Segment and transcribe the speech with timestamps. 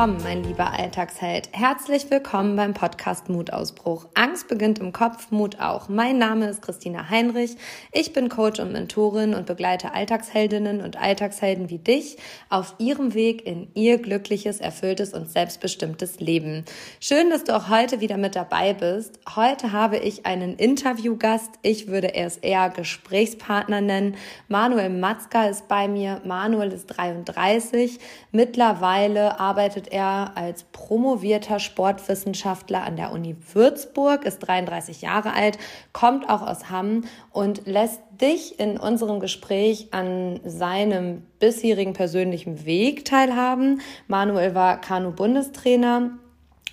[0.00, 1.50] Willkommen, mein lieber Alltagsheld.
[1.52, 4.06] Herzlich willkommen beim Podcast Mutausbruch.
[4.14, 5.90] Angst beginnt im Kopf, Mut auch.
[5.90, 7.56] Mein Name ist Christina Heinrich.
[7.92, 12.16] Ich bin Coach und Mentorin und begleite Alltagsheldinnen und Alltagshelden wie dich
[12.48, 16.64] auf ihrem Weg in ihr glückliches, erfülltes und selbstbestimmtes Leben.
[16.98, 19.20] Schön, dass du auch heute wieder mit dabei bist.
[19.36, 21.50] Heute habe ich einen Interviewgast.
[21.60, 24.16] Ich würde es eher Gesprächspartner nennen.
[24.48, 26.22] Manuel Matzka ist bei mir.
[26.24, 27.98] Manuel ist 33.
[28.32, 35.58] Mittlerweile arbeitet er als promovierter Sportwissenschaftler an der Uni Würzburg, ist 33 Jahre alt,
[35.92, 43.04] kommt auch aus Hamm und lässt dich in unserem Gespräch an seinem bisherigen persönlichen Weg
[43.04, 43.80] teilhaben.
[44.08, 46.10] Manuel war Kanu-Bundestrainer,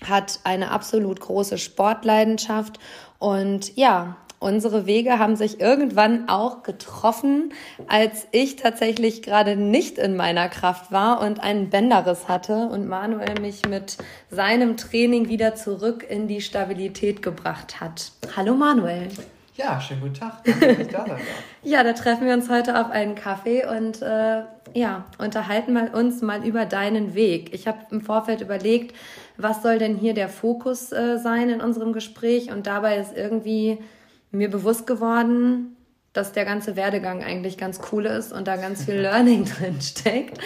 [0.07, 2.79] hat eine absolut große Sportleidenschaft
[3.19, 7.53] und ja, unsere Wege haben sich irgendwann auch getroffen,
[7.87, 13.39] als ich tatsächlich gerade nicht in meiner Kraft war und einen Bänderriss hatte und Manuel
[13.41, 13.97] mich mit
[14.29, 18.11] seinem Training wieder zurück in die Stabilität gebracht hat.
[18.35, 19.09] Hallo Manuel.
[19.55, 20.43] Ja, schönen guten Tag.
[20.43, 21.19] Danke, dass ich da sein darf.
[21.63, 24.43] ja, da treffen wir uns heute auf einen Kaffee und äh,
[24.75, 27.55] ja, unterhalten mal uns mal über deinen Weg.
[27.55, 28.95] Ich habe im Vorfeld überlegt,
[29.35, 33.79] was soll denn hier der Fokus äh, sein in unserem Gespräch und dabei ist irgendwie
[34.31, 35.75] mir bewusst geworden,
[36.13, 40.39] dass der ganze Werdegang eigentlich ganz cool ist und da ganz viel Learning drin steckt.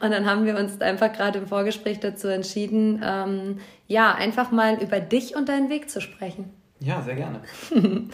[0.00, 4.82] Und dann haben wir uns einfach gerade im Vorgespräch dazu entschieden, ähm, ja, einfach mal
[4.82, 6.50] über dich und deinen Weg zu sprechen.
[6.80, 7.40] Ja, sehr gerne.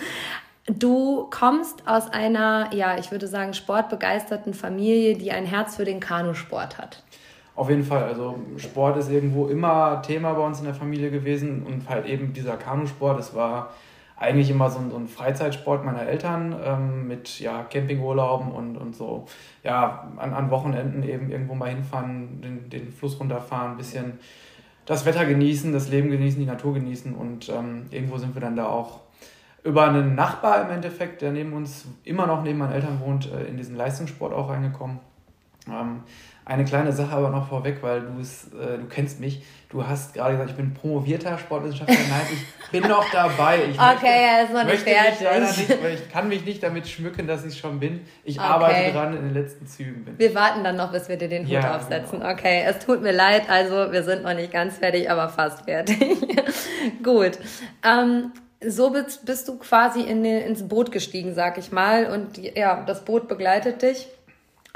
[0.68, 6.00] Du kommst aus einer, ja, ich würde sagen, sportbegeisterten Familie, die ein Herz für den
[6.00, 7.04] Kanusport hat.
[7.54, 8.02] Auf jeden Fall.
[8.02, 12.32] Also Sport ist irgendwo immer Thema bei uns in der Familie gewesen und halt eben
[12.32, 13.74] dieser Kanusport, es war
[14.16, 18.96] eigentlich immer so ein, so ein Freizeitsport meiner Eltern ähm, mit ja, Campingurlauben und, und
[18.96, 19.26] so,
[19.62, 24.18] ja, an, an Wochenenden eben irgendwo mal hinfahren, den, den Fluss runterfahren, ein bisschen
[24.86, 28.56] das Wetter genießen, das Leben genießen, die Natur genießen und ähm, irgendwo sind wir dann
[28.56, 29.00] da auch
[29.64, 33.44] über einen Nachbar im Endeffekt, der neben uns immer noch neben meinen Eltern wohnt, äh,
[33.44, 35.00] in diesen Leistungssport auch reingekommen.
[35.68, 36.02] Ähm,
[36.46, 39.42] eine kleine Sache aber noch vorweg, weil du es, äh, du kennst mich.
[39.68, 41.96] Du hast gerade gesagt, ich bin promovierter Sportwissenschaftler.
[42.08, 43.64] Nein, ich bin noch dabei.
[43.68, 45.68] Ich okay, möchte, er ist noch nicht fertig.
[45.68, 48.02] Nicht, weil ich kann mich nicht damit schmücken, dass ich schon bin.
[48.22, 48.46] Ich okay.
[48.46, 50.18] arbeite dran, in den letzten Zügen bin.
[50.20, 52.20] Wir warten dann noch, bis wir dir den Hut ja, aufsetzen.
[52.20, 52.32] Genau.
[52.32, 53.50] Okay, es tut mir leid.
[53.50, 55.98] Also wir sind noch nicht ganz fertig, aber fast fertig.
[57.02, 57.40] Gut.
[57.84, 58.30] Ähm,
[58.64, 62.06] so bist, bist du quasi in ins Boot gestiegen, sag ich mal.
[62.06, 64.06] Und ja, das Boot begleitet dich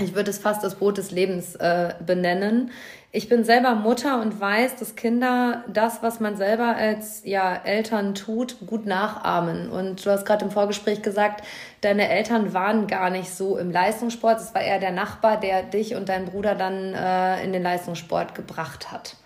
[0.01, 2.71] ich würde es fast das Boot des Lebens äh, benennen.
[3.13, 8.15] Ich bin selber Mutter und weiß, dass Kinder das, was man selber als ja, Eltern
[8.15, 9.69] tut, gut nachahmen.
[9.69, 11.45] Und du hast gerade im Vorgespräch gesagt,
[11.81, 14.41] deine Eltern waren gar nicht so im Leistungssport.
[14.41, 18.37] Es war eher der Nachbar, der dich und deinen Bruder dann äh, in den Leistungssport
[18.37, 19.17] gebracht hat.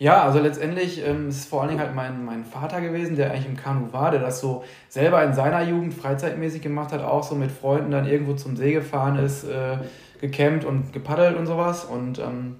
[0.00, 3.30] Ja, also letztendlich ähm, ist es vor allen Dingen halt mein, mein Vater gewesen, der
[3.30, 7.22] eigentlich im Kanu war, der das so selber in seiner Jugend freizeitmäßig gemacht hat, auch
[7.22, 9.76] so mit Freunden dann irgendwo zum See gefahren ist, äh,
[10.18, 11.84] gecampt und gepaddelt und sowas.
[11.84, 12.56] Und ähm,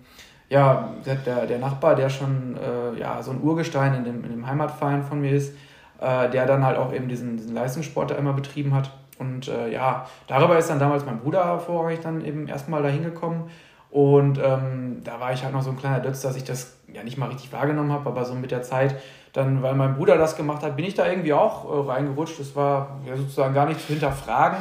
[0.50, 4.46] ja, der, der Nachbar, der schon äh, ja, so ein Urgestein in dem, in dem
[4.46, 5.56] Heimatverein von mir ist,
[5.98, 8.90] äh, der dann halt auch eben diesen, diesen Leistungssport da immer betrieben hat.
[9.18, 13.48] Und äh, ja, darüber ist dann damals mein Bruder vorrangig dann eben erstmal dahin gekommen.
[13.90, 17.02] Und ähm, da war ich halt noch so ein kleiner Dötz, dass ich das ja
[17.02, 18.96] nicht mal richtig wahrgenommen habe, aber so mit der Zeit,
[19.32, 22.40] dann, weil mein Bruder das gemacht hat, bin ich da irgendwie auch äh, reingerutscht.
[22.40, 24.58] Das war ja sozusagen gar nicht zu hinterfragen.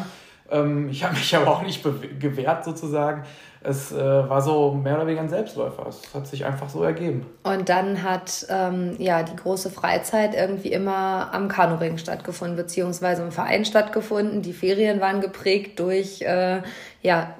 [0.51, 1.83] Ähm, ich habe mich aber auch nicht
[2.19, 3.24] gewehrt sozusagen.
[3.62, 5.86] Es äh, war so mehr oder weniger ein Selbstläufer.
[5.88, 7.25] Es hat sich einfach so ergeben.
[7.44, 13.31] Und dann hat ähm, ja die große Freizeit irgendwie immer am Kanuring stattgefunden, beziehungsweise im
[13.31, 14.42] Verein stattgefunden.
[14.42, 16.62] Die Ferien waren geprägt durch äh,
[17.01, 17.33] ja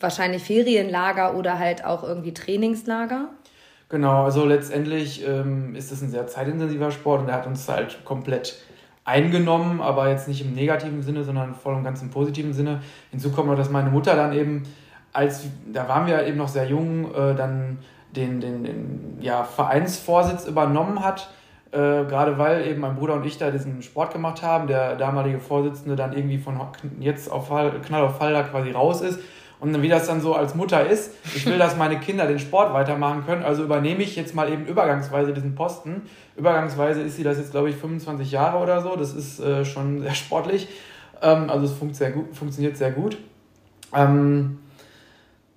[0.00, 3.28] wahrscheinlich Ferienlager oder halt auch irgendwie Trainingslager.
[3.90, 8.04] Genau, also letztendlich ähm, ist es ein sehr zeitintensiver Sport und er hat uns halt
[8.04, 8.62] komplett
[9.04, 12.82] eingenommen, aber jetzt nicht im negativen Sinne, sondern voll und ganz im positiven Sinne.
[13.10, 14.64] Hinzu kommt noch, dass meine Mutter dann eben,
[15.14, 17.78] als da waren wir eben noch sehr jung, äh, dann
[18.14, 21.30] den, den, den ja, Vereinsvorsitz übernommen hat.
[21.70, 25.38] Äh, gerade weil eben mein Bruder und ich da diesen Sport gemacht haben, der damalige
[25.38, 26.60] Vorsitzende dann irgendwie von
[27.00, 29.20] jetzt auf Fall, Knall auf Fall da quasi raus ist
[29.60, 32.72] und wie das dann so als Mutter ist, ich will, dass meine Kinder den Sport
[32.72, 36.02] weitermachen können, also übernehme ich jetzt mal eben übergangsweise diesen Posten.
[36.36, 38.94] Übergangsweise ist sie das jetzt, glaube ich, 25 Jahre oder so.
[38.94, 40.68] Das ist äh, schon sehr sportlich.
[41.20, 43.18] Ähm, also es funkt sehr gut, funktioniert sehr gut.
[43.92, 44.58] Ähm,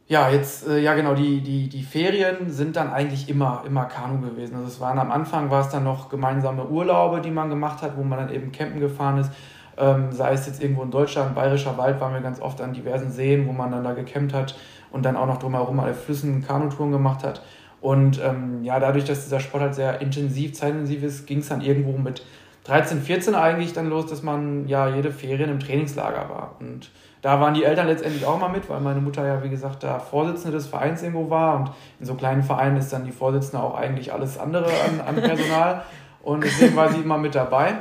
[0.08, 4.20] ja, jetzt, äh, ja genau, die, die, die Ferien sind dann eigentlich immer, immer Kanu
[4.20, 4.56] gewesen.
[4.56, 7.96] Also es waren am Anfang war es dann noch gemeinsame Urlaube, die man gemacht hat,
[7.96, 9.32] wo man dann eben campen gefahren ist.
[9.78, 13.12] Ähm, sei es jetzt irgendwo in Deutschland, Bayerischer Wald, waren wir ganz oft an diversen
[13.12, 14.56] Seen, wo man dann da gecampt hat
[14.92, 17.42] und dann auch noch drumherum alle Flüssen Kanutouren gemacht hat.
[17.82, 21.62] Und ähm, ja, dadurch, dass dieser Sport halt sehr intensiv, zeitintensiv ist, ging es dann
[21.62, 22.24] irgendwo mit
[22.66, 26.56] 13, 14 eigentlich dann los, dass man ja jede Ferien im Trainingslager war.
[26.60, 26.92] Und
[27.24, 29.98] da waren die Eltern letztendlich auch mal mit, weil meine Mutter ja, wie gesagt, da
[29.98, 31.56] Vorsitzende des Vereins irgendwo war.
[31.56, 35.16] Und in so kleinen Vereinen ist dann die Vorsitzende auch eigentlich alles andere an, an
[35.16, 35.84] Personal.
[36.24, 37.74] Und deswegen war sie immer mit dabei.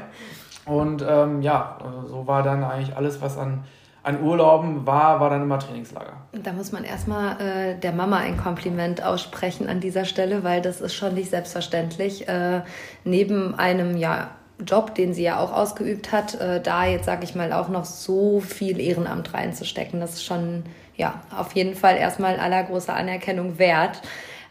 [0.66, 3.64] Und ähm, ja, so war dann eigentlich alles, was an,
[4.02, 6.12] an Urlauben war, war dann immer Trainingslager.
[6.32, 10.80] Da muss man erstmal äh, der Mama ein Kompliment aussprechen an dieser Stelle, weil das
[10.80, 12.28] ist schon nicht selbstverständlich.
[12.28, 12.62] Äh,
[13.04, 14.30] neben einem ja,
[14.66, 17.84] Job, den sie ja auch ausgeübt hat, äh, da jetzt, sage ich mal, auch noch
[17.84, 20.00] so viel Ehrenamt reinzustecken.
[20.00, 20.64] Das ist schon,
[20.96, 24.02] ja, auf jeden Fall erstmal aller großer Anerkennung wert.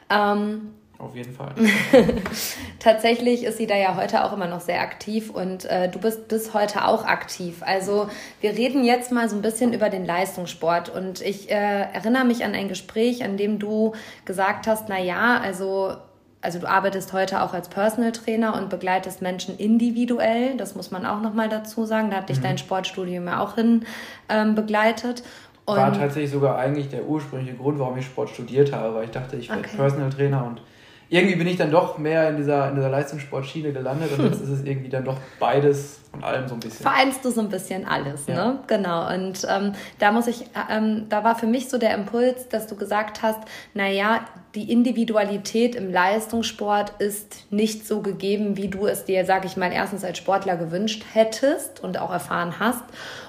[0.10, 1.54] Ähm, auf jeden Fall.
[2.80, 6.28] Tatsächlich ist sie da ja heute auch immer noch sehr aktiv und äh, du bist
[6.28, 7.62] bis heute auch aktiv.
[7.62, 8.10] Also
[8.42, 12.44] wir reden jetzt mal so ein bisschen über den Leistungssport und ich äh, erinnere mich
[12.44, 13.94] an ein Gespräch, an dem du
[14.26, 15.96] gesagt hast, na ja, also
[16.42, 20.56] also du arbeitest heute auch als Personal Trainer und begleitest Menschen individuell.
[20.56, 22.12] Das muss man auch noch mal dazu sagen.
[22.12, 22.44] Da hat dich mhm.
[22.44, 23.86] dein Sportstudium ja auch hin
[24.30, 25.24] ähm, begleitet.
[25.66, 29.12] Und War tatsächlich sogar eigentlich der ursprüngliche Grund, warum ich Sport studiert habe, weil ich
[29.12, 29.76] dachte, ich werde okay.
[29.76, 30.62] Personal Trainer und
[31.10, 34.50] irgendwie bin ich dann doch mehr in dieser, in dieser Leistungssportschiene gelandet und jetzt ist
[34.50, 36.84] es irgendwie dann doch beides von allem so ein bisschen.
[36.84, 38.36] Vereinst du so ein bisschen alles, ja.
[38.36, 38.60] ne?
[38.68, 39.14] Genau.
[39.14, 42.76] Und ähm, da muss ich, ähm, da war für mich so der Impuls, dass du
[42.76, 43.40] gesagt hast,
[43.74, 44.22] naja,
[44.56, 49.72] die Individualität im Leistungssport ist nicht so gegeben, wie du es dir, sag ich mal,
[49.72, 52.84] erstens als Sportler gewünscht hättest und auch erfahren hast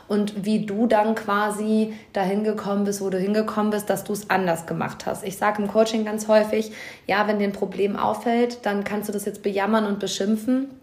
[0.08, 4.30] und wie du dann quasi dahin gekommen bist, wo du hingekommen bist, dass du es
[4.30, 5.22] anders gemacht hast.
[5.22, 6.72] Ich sage im Coaching ganz häufig,
[7.06, 10.79] ja, wenn dir ein Problem auffällt, dann kannst du das jetzt bejammern und beschimpfen.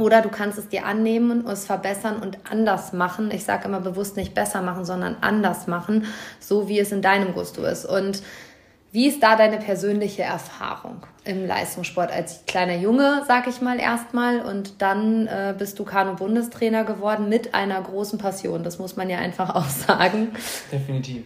[0.00, 3.30] Oder du kannst es dir annehmen, es verbessern und anders machen.
[3.30, 6.06] Ich sage immer bewusst nicht besser machen, sondern anders machen,
[6.38, 7.84] so wie es in deinem Gusto ist.
[7.84, 8.22] Und
[8.92, 14.40] wie ist da deine persönliche Erfahrung im Leistungssport als kleiner Junge, sag ich mal erstmal,
[14.40, 18.64] und dann äh, bist du Kanu-Bundestrainer geworden mit einer großen Passion.
[18.64, 20.32] Das muss man ja einfach auch sagen.
[20.72, 21.24] Definitiv.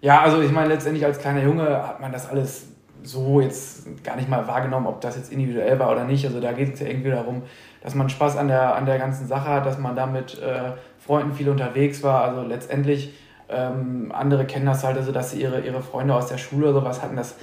[0.00, 2.66] Ja, also ich meine, letztendlich als kleiner Junge hat man das alles
[3.08, 6.24] so jetzt gar nicht mal wahrgenommen, ob das jetzt individuell war oder nicht.
[6.24, 7.42] Also da geht es ja irgendwie darum,
[7.82, 10.72] dass man Spaß an der, an der ganzen Sache hat, dass man da mit äh,
[10.98, 12.22] Freunden viel unterwegs war.
[12.22, 13.14] Also letztendlich
[13.48, 16.80] ähm, andere kennen das halt, also dass sie ihre, ihre Freunde aus der Schule oder
[16.80, 17.16] sowas hatten.
[17.16, 17.36] Das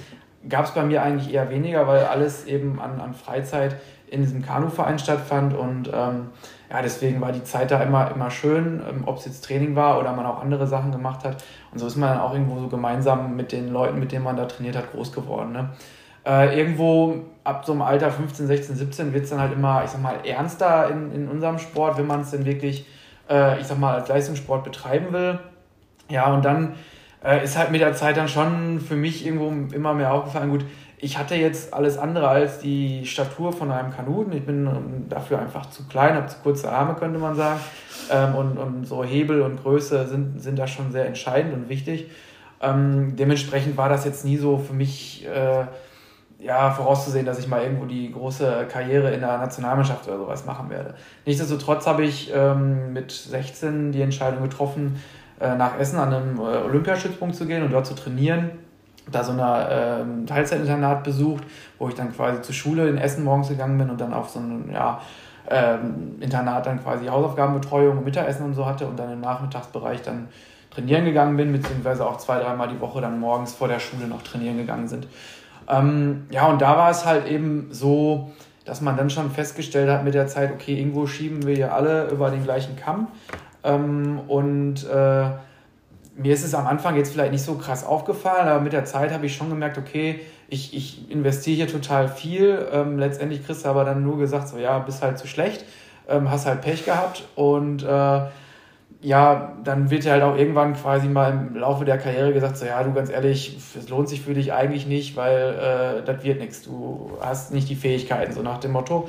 [0.48, 3.76] gab es bei mir eigentlich eher weniger, weil alles eben an, an Freizeit
[4.08, 6.28] in diesem Kanuverein stattfand und ähm,
[6.70, 9.98] ja, deswegen war die Zeit da immer, immer schön, ähm, ob es jetzt Training war
[9.98, 11.42] oder man auch andere Sachen gemacht hat.
[11.72, 14.36] Und so ist man dann auch irgendwo so gemeinsam mit den Leuten, mit denen man
[14.36, 15.52] da trainiert hat, groß geworden.
[15.52, 15.70] Ne?
[16.26, 19.90] Äh, irgendwo ab so einem Alter 15, 16, 17 wird es dann halt immer, ich
[19.90, 22.86] sag mal, ernster in, in unserem Sport, wenn man es denn wirklich,
[23.30, 25.38] äh, ich sag mal, als Leistungssport betreiben will.
[26.08, 26.74] Ja, und dann
[27.24, 30.64] äh, ist halt mit der Zeit dann schon für mich irgendwo immer mehr aufgefallen, gut,
[30.98, 34.32] ich hatte jetzt alles andere als die Statur von einem Kanuten.
[34.32, 37.60] Ich bin ähm, dafür einfach zu klein, habe zu kurze Arme, könnte man sagen.
[38.10, 42.10] Ähm, und, und so Hebel und Größe sind, sind da schon sehr entscheidend und wichtig.
[42.62, 45.66] Ähm, dementsprechend war das jetzt nie so für mich äh,
[46.38, 50.70] ja, vorauszusehen, dass ich mal irgendwo die große Karriere in der Nationalmannschaft oder sowas machen
[50.70, 50.94] werde.
[51.26, 55.02] Nichtsdestotrotz habe ich ähm, mit 16 die Entscheidung getroffen,
[55.40, 58.50] äh, nach Essen an einem äh, Olympiastützpunkt zu gehen und dort zu trainieren.
[59.10, 61.44] Da so ein äh, Teilzeitinternat besucht,
[61.78, 64.40] wo ich dann quasi zur Schule in Essen morgens gegangen bin und dann auf so
[64.40, 65.00] ein ja,
[65.48, 70.28] ähm, Internat dann quasi Hausaufgabenbetreuung, Mittagessen und so hatte und dann im Nachmittagsbereich dann
[70.70, 74.22] trainieren gegangen bin, beziehungsweise auch zwei, dreimal die Woche dann morgens vor der Schule noch
[74.22, 75.06] trainieren gegangen sind.
[75.68, 78.30] Ähm, ja, und da war es halt eben so,
[78.64, 82.08] dass man dann schon festgestellt hat mit der Zeit, okay, irgendwo schieben wir ja alle
[82.10, 83.08] über den gleichen Kamm.
[83.64, 85.30] Ähm, und äh,
[86.16, 89.12] mir ist es am Anfang jetzt vielleicht nicht so krass aufgefallen, aber mit der Zeit
[89.12, 92.66] habe ich schon gemerkt, okay, ich, ich investiere hier total viel.
[92.72, 95.64] Ähm, letztendlich kriegst du aber dann nur gesagt, so ja, bist halt zu schlecht,
[96.08, 98.20] ähm, hast halt Pech gehabt und äh,
[99.02, 102.82] ja, dann wird halt auch irgendwann quasi mal im Laufe der Karriere gesagt, so ja,
[102.82, 106.62] du ganz ehrlich, es lohnt sich für dich eigentlich nicht, weil äh, das wird nichts.
[106.62, 109.08] Du hast nicht die Fähigkeiten, so nach dem Motto.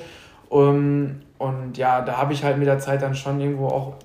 [0.50, 3.96] Um, und ja, da habe ich halt mit der Zeit dann schon irgendwo auch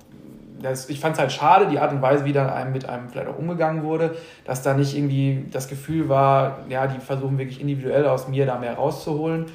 [0.63, 3.09] das, ich fand es halt schade, die Art und Weise, wie da einem mit einem
[3.09, 4.15] vielleicht auch umgegangen wurde,
[4.45, 8.57] dass da nicht irgendwie das Gefühl war, ja, die versuchen wirklich individuell aus mir da
[8.57, 9.45] mehr rauszuholen.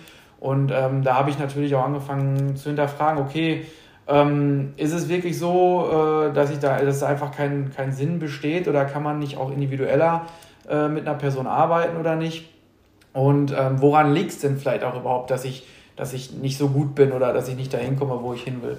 [0.41, 3.65] Und ähm, da habe ich natürlich auch angefangen zu hinterfragen, okay,
[4.07, 8.19] ähm, ist es wirklich so, äh, dass ich da, dass da einfach kein, kein Sinn
[8.19, 10.27] besteht oder kann man nicht auch individueller
[10.69, 12.49] äh, mit einer Person arbeiten oder nicht?
[13.13, 16.69] Und ähm, woran liegt es denn vielleicht auch überhaupt, dass ich, dass ich nicht so
[16.69, 18.79] gut bin oder dass ich nicht dahin komme, wo ich hin will?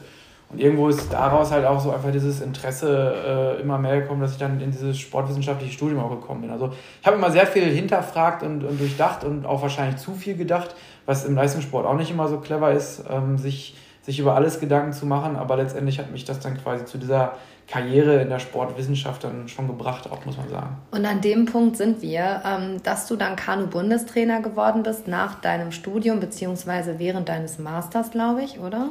[0.51, 4.31] Und irgendwo ist daraus halt auch so einfach dieses Interesse äh, immer mehr gekommen, dass
[4.31, 6.49] ich dann in dieses sportwissenschaftliche Studium auch gekommen bin.
[6.49, 10.35] Also ich habe immer sehr viel hinterfragt und, und durchdacht und auch wahrscheinlich zu viel
[10.35, 10.73] gedacht,
[11.05, 14.91] was im Leistungssport auch nicht immer so clever ist, ähm, sich, sich über alles Gedanken
[14.91, 15.35] zu machen.
[15.35, 17.33] Aber letztendlich hat mich das dann quasi zu dieser
[17.67, 20.77] Karriere in der Sportwissenschaft dann schon gebracht, auch muss man sagen.
[20.89, 25.71] Und an dem Punkt sind wir, ähm, dass du dann Kanu-Bundestrainer geworden bist nach deinem
[25.71, 28.89] Studium, beziehungsweise während deines Masters, glaube ich, oder?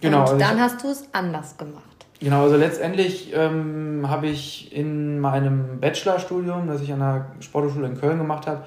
[0.00, 0.18] Genau.
[0.18, 1.82] Und also dann hast du es anders gemacht.
[2.20, 8.00] Genau, also letztendlich ähm, habe ich in meinem Bachelorstudium, das ich an der Sporthochschule in
[8.00, 8.64] Köln gemacht habe,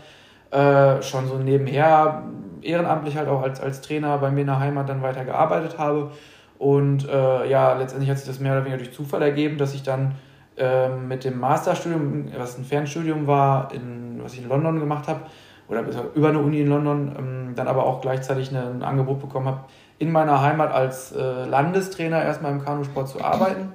[0.51, 2.23] äh, schon so nebenher
[2.61, 6.11] ehrenamtlich halt auch als, als Trainer bei mir in der Heimat dann weiter gearbeitet habe.
[6.59, 9.81] Und äh, ja, letztendlich hat sich das mehr oder weniger durch Zufall ergeben, dass ich
[9.81, 10.15] dann
[10.57, 15.21] äh, mit dem Masterstudium, was ein Fernstudium war, in, was ich in London gemacht habe,
[15.69, 15.83] oder
[16.15, 19.61] über eine Uni in London, ähm, dann aber auch gleichzeitig eine, ein Angebot bekommen habe,
[19.99, 23.73] in meiner Heimat als äh, Landestrainer erstmal im Kanusport zu arbeiten.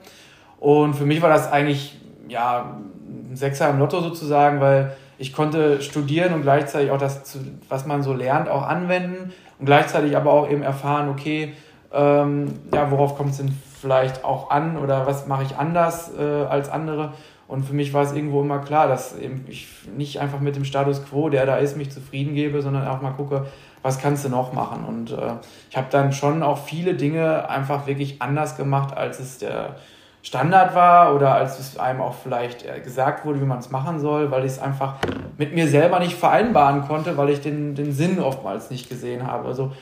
[0.58, 5.80] Und für mich war das eigentlich ja, ein Sechser im Lotto sozusagen, weil ich konnte
[5.82, 7.38] studieren und gleichzeitig auch das,
[7.68, 11.52] was man so lernt, auch anwenden und gleichzeitig aber auch eben erfahren, okay,
[11.92, 16.22] ähm, ja, worauf kommt es denn vielleicht auch an oder was mache ich anders äh,
[16.22, 17.12] als andere.
[17.46, 19.14] Und für mich war es irgendwo immer klar, dass
[19.48, 23.02] ich nicht einfach mit dem Status quo, der da ist, mich zufrieden gebe, sondern auch
[23.02, 23.46] mal gucke,
[23.84, 24.86] was kannst du noch machen?
[24.86, 25.34] Und äh,
[25.70, 29.76] ich habe dann schon auch viele Dinge einfach wirklich anders gemacht, als es der
[30.22, 34.00] Standard war oder als es einem auch vielleicht äh, gesagt wurde, wie man es machen
[34.00, 34.94] soll, weil ich es einfach
[35.36, 39.48] mit mir selber nicht vereinbaren konnte, weil ich den, den Sinn oftmals nicht gesehen habe.
[39.48, 39.72] Also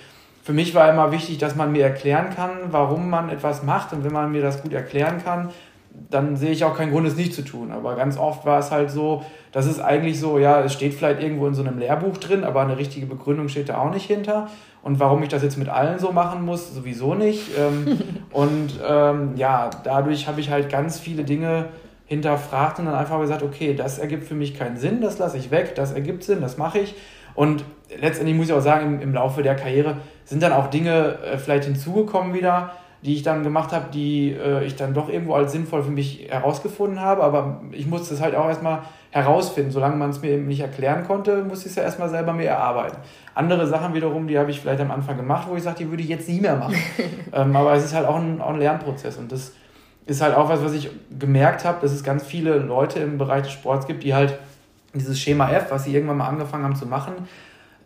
[0.42, 3.92] für mich war immer wichtig, dass man mir erklären kann, warum man etwas macht.
[3.92, 5.50] Und wenn man mir das gut erklären kann,
[6.10, 7.72] dann sehe ich auch keinen Grund, es nicht zu tun.
[7.72, 11.22] Aber ganz oft war es halt so, das ist eigentlich so, ja, es steht vielleicht
[11.22, 14.48] irgendwo in so einem Lehrbuch drin, aber eine richtige Begründung steht da auch nicht hinter.
[14.82, 17.50] Und warum ich das jetzt mit allen so machen muss, sowieso nicht.
[17.58, 17.98] Ähm,
[18.30, 21.66] und ähm, ja, dadurch habe ich halt ganz viele Dinge
[22.06, 25.50] hinterfragt und dann einfach gesagt, okay, das ergibt für mich keinen Sinn, das lasse ich
[25.50, 26.94] weg, das ergibt Sinn, das mache ich.
[27.34, 27.64] Und
[28.00, 31.38] letztendlich muss ich auch sagen, im, im Laufe der Karriere sind dann auch Dinge äh,
[31.38, 35.52] vielleicht hinzugekommen wieder, die ich dann gemacht habe, die äh, ich dann doch irgendwo als
[35.52, 37.22] sinnvoll für mich herausgefunden habe.
[37.24, 39.72] Aber ich musste es halt auch erstmal herausfinden.
[39.72, 42.46] Solange man es mir eben nicht erklären konnte, musste ich es ja erstmal selber mir
[42.46, 42.98] erarbeiten.
[43.34, 46.02] Andere Sachen wiederum, die habe ich vielleicht am Anfang gemacht, wo ich sage, die würde
[46.02, 46.76] ich jetzt nie mehr machen.
[47.32, 49.16] ähm, aber es ist halt auch ein, auch ein Lernprozess.
[49.18, 49.52] Und das
[50.06, 53.42] ist halt auch was, was ich gemerkt habe, dass es ganz viele Leute im Bereich
[53.42, 54.38] des Sports gibt, die halt
[54.94, 57.14] dieses Schema F, was sie irgendwann mal angefangen haben zu machen,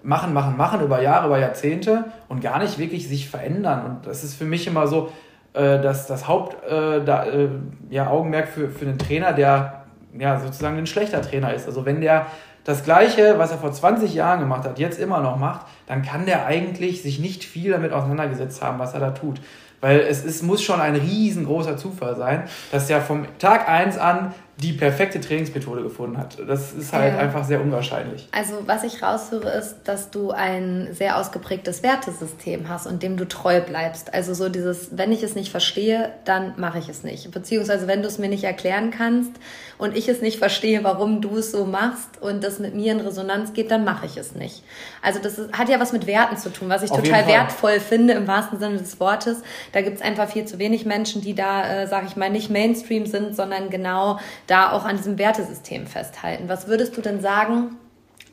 [0.07, 3.85] machen, machen, machen über Jahre, über Jahrzehnte und gar nicht wirklich sich verändern.
[3.85, 5.11] Und das ist für mich immer so,
[5.53, 7.49] äh, dass das Hauptaugenmerk äh, äh,
[7.91, 9.85] ja, Augenmerk für, für einen Trainer, der
[10.17, 11.67] ja, sozusagen ein schlechter Trainer ist.
[11.67, 12.27] Also wenn der
[12.63, 16.27] das Gleiche, was er vor 20 Jahren gemacht hat, jetzt immer noch macht, dann kann
[16.27, 19.41] der eigentlich sich nicht viel damit auseinandergesetzt haben, was er da tut.
[19.81, 24.35] Weil es ist, muss schon ein riesengroßer Zufall sein, dass der vom Tag 1 an
[24.59, 26.39] die perfekte Trainingsmethode gefunden hat.
[26.49, 27.19] Das ist halt ja.
[27.19, 28.27] einfach sehr unwahrscheinlich.
[28.33, 33.29] Also was ich raushöre ist, dass du ein sehr ausgeprägtes Wertesystem hast und dem du
[33.29, 34.15] treu bleibst.
[34.15, 37.31] Also so dieses, wenn ich es nicht verstehe, dann mache ich es nicht.
[37.33, 39.33] Beziehungsweise wenn du es mir nicht erklären kannst
[39.78, 43.00] und ich es nicht verstehe, warum du es so machst und das mit mir in
[43.00, 44.62] Resonanz geht, dann mache ich es nicht.
[45.02, 47.80] Also das ist, hat ja was mit Werten zu tun, was ich Auf total wertvoll
[47.80, 49.42] finde im wahrsten Sinne des Wortes.
[49.73, 52.50] Da gibt es einfach viel zu wenig Menschen, die da, äh, sage ich mal, nicht
[52.50, 56.49] Mainstream sind, sondern genau da auch an diesem Wertesystem festhalten.
[56.49, 57.76] Was würdest du denn sagen,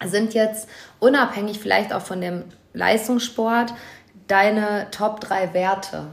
[0.03, 0.69] sind jetzt
[0.99, 3.73] unabhängig vielleicht auch von dem Leistungssport
[4.27, 6.07] deine Top 3 Werte?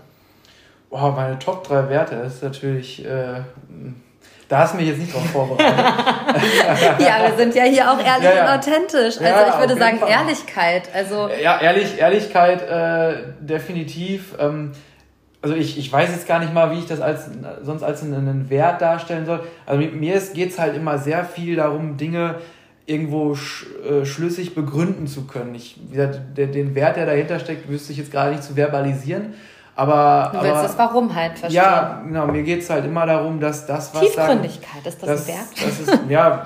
[0.91, 3.05] Wow, meine Top 3 Werte, ist natürlich.
[3.05, 3.43] Äh,
[4.51, 5.79] da hast du mich jetzt nicht drauf vorbereitet.
[6.99, 8.53] ja, wir sind ja hier auch ehrlich ja, ja.
[8.53, 9.19] und authentisch.
[9.19, 10.11] Also ja, ich würde sagen Fall.
[10.11, 10.91] Ehrlichkeit.
[10.93, 14.35] Also ja, ehrlich, Ehrlichkeit äh, definitiv.
[14.41, 14.73] Ähm,
[15.41, 17.31] also ich, ich weiß jetzt gar nicht mal, wie ich das als,
[17.63, 19.41] sonst als einen, Wert darstellen soll.
[19.67, 22.41] Also mir geht es halt immer sehr viel darum, Dinge
[22.87, 25.55] irgendwo sch, äh, schlüssig begründen zu können.
[25.55, 28.57] Ich, wie gesagt, der, den Wert, der dahinter steckt, wüsste ich jetzt gerade nicht zu
[28.57, 29.35] verbalisieren.
[29.77, 31.63] Aber, du willst aber, das Warum halt verstehen.
[31.63, 32.27] Ja, genau.
[32.27, 34.03] Mir geht es halt immer darum, dass das, was.
[34.03, 35.47] Tiefgründigkeit, ist das, das ein Wert?
[35.65, 36.45] Das ist, ja,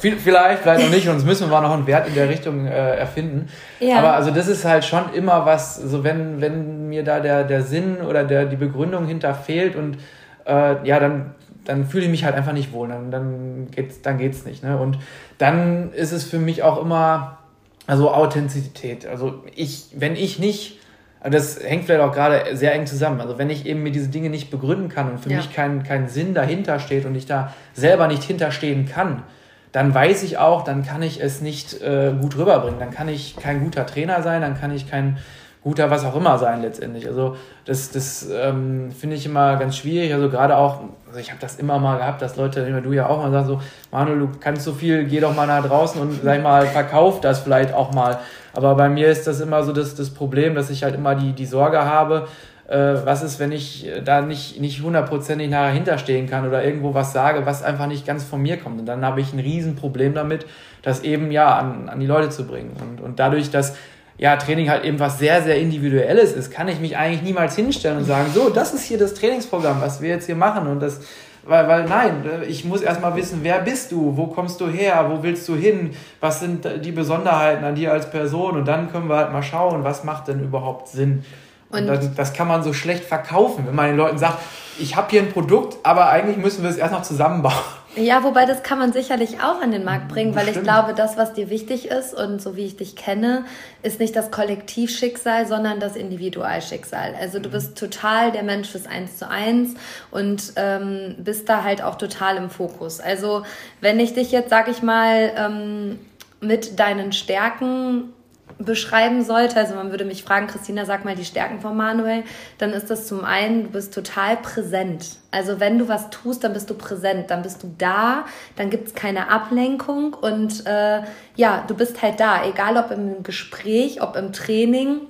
[0.00, 1.04] vielleicht, vielleicht noch nicht.
[1.04, 3.48] Sonst müssen wir noch einen Wert in der Richtung äh, erfinden.
[3.80, 3.98] Ja.
[3.98, 7.62] Aber also, das ist halt schon immer was, so wenn, wenn mir da der, der
[7.62, 9.98] Sinn oder der, die Begründung hinter fehlt und
[10.46, 12.88] äh, ja, dann, dann fühle ich mich halt einfach nicht wohl.
[12.88, 14.64] Dann, dann geht's, dann geht's nicht.
[14.64, 14.78] Ne?
[14.78, 14.98] Und
[15.38, 17.38] dann ist es für mich auch immer,
[17.86, 19.06] also Authentizität.
[19.06, 20.78] Also ich, wenn ich nicht
[21.22, 23.20] aber das hängt vielleicht auch gerade sehr eng zusammen.
[23.20, 25.36] Also wenn ich eben mir diese Dinge nicht begründen kann und für ja.
[25.36, 29.22] mich kein, kein Sinn dahinter steht und ich da selber nicht hinterstehen kann,
[29.70, 32.80] dann weiß ich auch, dann kann ich es nicht äh, gut rüberbringen.
[32.80, 35.16] Dann kann ich kein guter Trainer sein, dann kann ich kein
[35.62, 37.06] guter was auch immer sein letztendlich.
[37.06, 37.36] Also
[37.66, 40.12] das, das ähm, finde ich immer ganz schwierig.
[40.12, 43.18] Also gerade auch, also ich habe das immer mal gehabt, dass Leute, du ja auch
[43.18, 43.62] mal sagen so,
[43.92, 47.38] Manuel, du kannst so viel, geh doch mal nach draußen und sag mal, verkauf das
[47.38, 48.18] vielleicht auch mal.
[48.52, 51.32] Aber bei mir ist das immer so das, das Problem, dass ich halt immer die,
[51.32, 52.28] die Sorge habe,
[52.68, 57.12] äh, was ist, wenn ich da nicht, nicht hundertprozentig nachher hinterstehen kann oder irgendwo was
[57.12, 58.80] sage, was einfach nicht ganz von mir kommt.
[58.80, 60.46] Und dann habe ich ein Riesenproblem damit,
[60.82, 62.76] das eben ja an, an die Leute zu bringen.
[62.80, 63.76] Und, und dadurch, dass
[64.18, 67.98] ja, Training halt eben was sehr, sehr Individuelles ist, kann ich mich eigentlich niemals hinstellen
[67.98, 70.66] und sagen, so, das ist hier das Trainingsprogramm, was wir jetzt hier machen.
[70.68, 71.00] Und das,
[71.44, 75.22] weil, weil nein, ich muss erstmal wissen, wer bist du, wo kommst du her, wo
[75.22, 79.16] willst du hin, was sind die Besonderheiten an dir als Person und dann können wir
[79.16, 81.24] halt mal schauen, was macht denn überhaupt Sinn.
[81.70, 84.38] Und, und das, das kann man so schlecht verkaufen, wenn man den Leuten sagt,
[84.78, 87.54] ich habe hier ein Produkt, aber eigentlich müssen wir es erst noch zusammenbauen.
[87.94, 90.66] Ja, wobei das kann man sicherlich auch an den Markt bringen, weil Bestimmt.
[90.66, 93.44] ich glaube, das, was dir wichtig ist und so wie ich dich kenne,
[93.82, 97.14] ist nicht das Kollektivschicksal, sondern das Individualschicksal.
[97.20, 97.52] Also du mhm.
[97.52, 99.74] bist total der Mensch fürs Eins zu Eins
[100.10, 102.98] und ähm, bist da halt auch total im Fokus.
[102.98, 103.42] Also
[103.82, 105.98] wenn ich dich jetzt, sag ich mal, ähm,
[106.40, 108.12] mit deinen Stärken
[108.58, 112.24] beschreiben sollte, also man würde mich fragen, Christina, sag mal die Stärken von Manuel,
[112.58, 115.18] dann ist das zum einen, du bist total präsent.
[115.30, 118.88] Also wenn du was tust, dann bist du präsent, dann bist du da, dann gibt
[118.88, 121.02] es keine Ablenkung und äh,
[121.36, 125.00] ja, du bist halt da, egal ob im Gespräch, ob im Training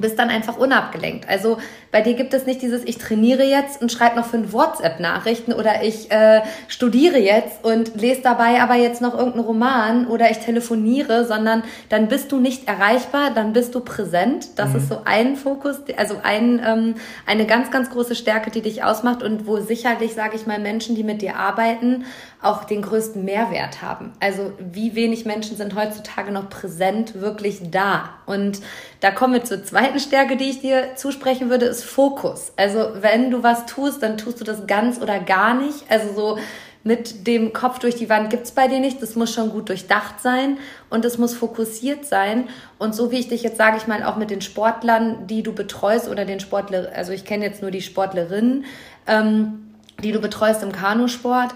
[0.00, 1.28] bist dann einfach unabgelenkt.
[1.28, 1.58] Also
[1.92, 5.84] bei dir gibt es nicht dieses, ich trainiere jetzt und schreibe noch fünf WhatsApp-Nachrichten oder
[5.84, 11.26] ich äh, studiere jetzt und lese dabei aber jetzt noch irgendeinen Roman oder ich telefoniere,
[11.26, 14.48] sondern dann bist du nicht erreichbar, dann bist du präsent.
[14.56, 14.76] Das mhm.
[14.76, 16.94] ist so ein Fokus, also ein, ähm,
[17.26, 20.96] eine ganz, ganz große Stärke, die dich ausmacht und wo sicherlich, sage ich mal, Menschen,
[20.96, 22.06] die mit dir arbeiten,
[22.40, 24.12] auch den größten Mehrwert haben.
[24.18, 28.10] Also wie wenig Menschen sind heutzutage noch präsent wirklich da.
[28.26, 28.60] Und
[29.00, 32.52] da kommen wir zur zweiten Stärke, die ich dir zusprechen würde, ist Fokus.
[32.56, 35.84] Also wenn du was tust, dann tust du das ganz oder gar nicht.
[35.88, 36.38] Also so
[36.84, 39.00] mit dem Kopf durch die Wand gibt's bei dir nicht.
[39.02, 40.58] Das muss schon gut durchdacht sein
[40.90, 42.48] und es muss fokussiert sein.
[42.78, 45.52] Und so wie ich dich jetzt, sage ich mal, auch mit den Sportlern, die du
[45.52, 48.64] betreust oder den Sportler, also ich kenne jetzt nur die Sportlerinnen,
[49.06, 51.54] ähm, die du betreust im Kanusport,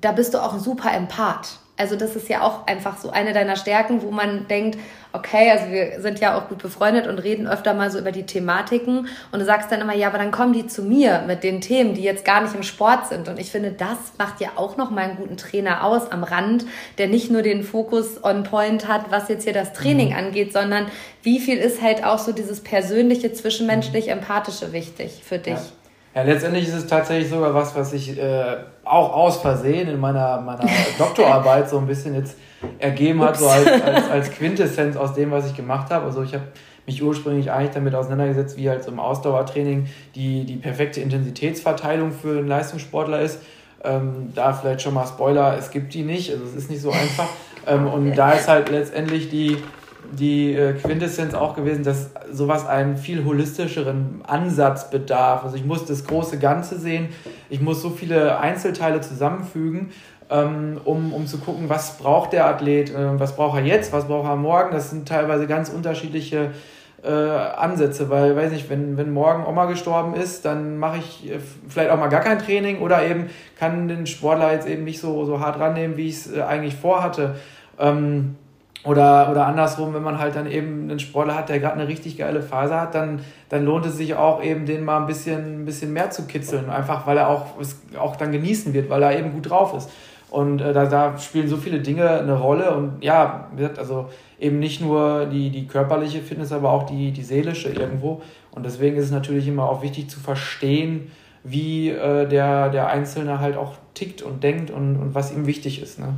[0.00, 1.58] da bist du auch super Empath.
[1.78, 4.78] Also das ist ja auch einfach so eine deiner Stärken, wo man denkt,
[5.12, 8.26] okay, also wir sind ja auch gut befreundet und reden öfter mal so über die
[8.26, 11.60] Thematiken und du sagst dann immer, ja, aber dann kommen die zu mir mit den
[11.60, 14.76] Themen, die jetzt gar nicht im Sport sind und ich finde, das macht ja auch
[14.76, 16.66] noch mal einen guten Trainer aus am Rand,
[16.98, 20.16] der nicht nur den Fokus on point hat, was jetzt hier das Training mhm.
[20.16, 20.86] angeht, sondern
[21.22, 25.54] wie viel ist halt auch so dieses persönliche, zwischenmenschlich, empathische wichtig für dich?
[25.54, 25.62] Ja.
[26.14, 30.40] Ja, letztendlich ist es tatsächlich sogar was, was ich äh, auch aus Versehen in meiner,
[30.40, 30.64] meiner
[30.98, 32.36] Doktorarbeit so ein bisschen jetzt
[32.78, 36.06] ergeben hat, so als, als, als Quintessenz aus dem, was ich gemacht habe.
[36.06, 36.44] Also ich habe
[36.86, 42.38] mich ursprünglich eigentlich damit auseinandergesetzt, wie halt so im Ausdauertraining die, die perfekte Intensitätsverteilung für
[42.38, 43.40] einen Leistungssportler ist.
[43.84, 46.90] Ähm, da vielleicht schon mal Spoiler, es gibt die nicht, also es ist nicht so
[46.90, 47.28] einfach.
[47.66, 49.58] Ähm, und da ist halt letztendlich die,
[50.12, 55.44] die äh, Quintessenz auch gewesen, dass sowas einen viel holistischeren Ansatz bedarf.
[55.44, 57.08] Also ich muss das große Ganze sehen,
[57.50, 59.90] ich muss so viele Einzelteile zusammenfügen,
[60.30, 64.06] ähm, um, um zu gucken, was braucht der Athlet, äh, was braucht er jetzt, was
[64.06, 64.72] braucht er morgen.
[64.72, 66.50] Das sind teilweise ganz unterschiedliche
[67.02, 71.32] äh, Ansätze, weil, weiß nicht, wenn, wenn morgen Oma gestorben ist, dann mache ich
[71.68, 75.24] vielleicht auch mal gar kein Training oder eben kann den Sportler jetzt eben nicht so,
[75.24, 77.36] so hart rannehmen, wie ich es eigentlich vorhatte.
[77.78, 78.36] Ähm,
[78.88, 82.16] oder, oder andersrum, wenn man halt dann eben einen Sportler hat, der gerade eine richtig
[82.16, 83.20] geile Phase hat, dann,
[83.50, 86.70] dann lohnt es sich auch eben, den mal ein bisschen, ein bisschen mehr zu kitzeln.
[86.70, 89.90] Einfach weil er auch, es auch dann genießen wird, weil er eben gut drauf ist.
[90.30, 92.74] Und äh, da, da spielen so viele Dinge eine Rolle.
[92.74, 94.08] Und ja, wie gesagt, also
[94.40, 98.22] eben nicht nur die, die körperliche Fitness, aber auch die, die seelische irgendwo.
[98.52, 101.10] Und deswegen ist es natürlich immer auch wichtig zu verstehen,
[101.44, 105.82] wie äh, der, der Einzelne halt auch tickt und denkt und, und was ihm wichtig
[105.82, 105.98] ist.
[105.98, 106.14] Ne?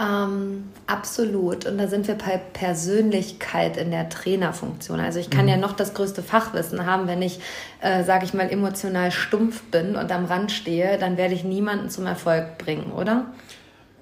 [0.00, 1.66] Ähm, absolut.
[1.66, 5.00] Und da sind wir bei Persönlichkeit in der Trainerfunktion.
[5.00, 5.50] Also ich kann mhm.
[5.50, 7.40] ja noch das größte Fachwissen haben, wenn ich,
[7.80, 11.90] äh, sage ich mal, emotional stumpf bin und am Rand stehe, dann werde ich niemanden
[11.90, 13.26] zum Erfolg bringen, oder?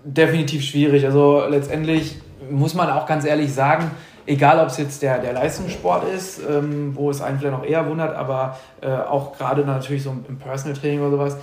[0.04, 1.06] Definitiv schwierig.
[1.06, 2.16] Also letztendlich
[2.50, 3.90] muss man auch ganz ehrlich sagen,
[4.26, 7.88] egal ob es jetzt der, der Leistungssport ist, ähm, wo es einen vielleicht noch eher
[7.88, 11.36] wundert, aber äh, auch gerade natürlich so im Personal Training oder sowas,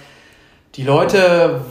[0.76, 1.62] die Leute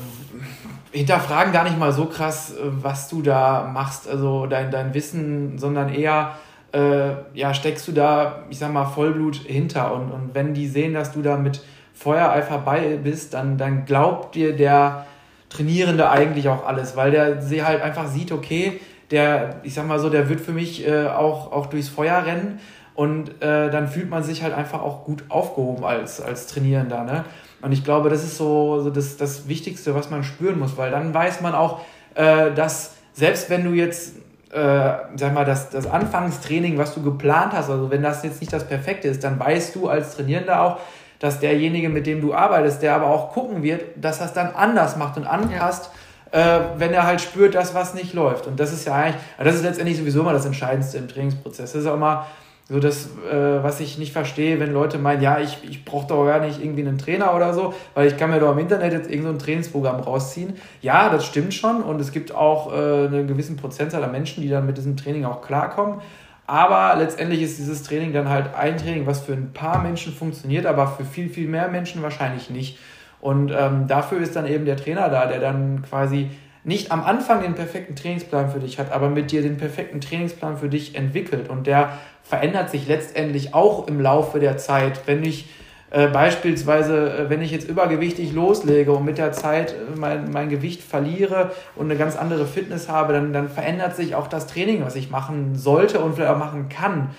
[0.93, 5.59] hinterfragen gar nicht mal so krass, äh, was du da machst, also dein, dein Wissen,
[5.59, 6.37] sondern eher,
[6.73, 9.95] äh, ja, steckst du da, ich sag mal, Vollblut hinter.
[9.95, 11.63] Und, und wenn die sehen, dass du da mit
[11.95, 15.07] Feuereifer bei bist, dann, dann glaubt dir der
[15.51, 19.99] Trainierende eigentlich auch alles, weil der sie halt einfach sieht, okay, der, ich sag mal
[19.99, 22.61] so, der wird für mich äh, auch, auch durchs Feuer rennen
[22.95, 27.05] Und äh, dann fühlt man sich halt einfach auch gut aufgehoben als, als Trainierender.
[27.05, 27.25] Ne?
[27.63, 30.91] Und ich glaube, das ist so, so das, das Wichtigste, was man spüren muss, weil
[30.91, 31.81] dann weiß man auch,
[32.15, 34.17] äh, dass selbst wenn du jetzt,
[34.53, 38.53] äh, sag mal, das, das Anfangstraining, was du geplant hast, also wenn das jetzt nicht
[38.53, 40.79] das Perfekte ist, dann weißt du als Trainierender auch,
[41.21, 44.55] dass derjenige, mit dem du arbeitest, der aber auch gucken wird, dass er es dann
[44.55, 45.85] anders macht und anpasst.
[45.87, 45.99] Ja
[46.33, 48.47] äh, wenn er halt spürt, dass was nicht läuft.
[48.47, 51.73] Und das ist ja eigentlich, das ist letztendlich sowieso immer das Entscheidendste im Trainingsprozess.
[51.73, 52.27] Das ist auch mal
[52.73, 56.25] so das, äh, was ich nicht verstehe, wenn Leute meinen, ja, ich, ich brauche doch
[56.25, 59.11] gar nicht irgendwie einen Trainer oder so, weil ich kann mir doch im Internet jetzt
[59.11, 60.55] irgendein so Trainingsprogramm rausziehen.
[60.81, 64.49] Ja, das stimmt schon und es gibt auch äh, einen gewissen Prozentzahl an Menschen, die
[64.49, 66.01] dann mit diesem Training auch klarkommen.
[66.47, 70.65] Aber letztendlich ist dieses Training dann halt ein Training, was für ein paar Menschen funktioniert,
[70.65, 72.79] aber für viel, viel mehr Menschen wahrscheinlich nicht.
[73.21, 76.31] Und ähm, dafür ist dann eben der Trainer da, der dann quasi
[76.65, 80.57] nicht am Anfang den perfekten Trainingsplan für dich hat, aber mit dir den perfekten Trainingsplan
[80.57, 81.49] für dich entwickelt.
[81.49, 81.99] Und der
[82.33, 85.03] verändert sich letztendlich auch im Laufe der Zeit.
[85.05, 85.51] Wenn ich
[85.91, 90.49] äh, beispielsweise, äh, wenn ich jetzt übergewichtig loslege und mit der Zeit äh, mein, mein
[90.49, 94.83] Gewicht verliere und eine ganz andere Fitness habe, dann, dann verändert sich auch das Training,
[94.83, 97.11] was ich machen sollte und vielleicht auch machen kann.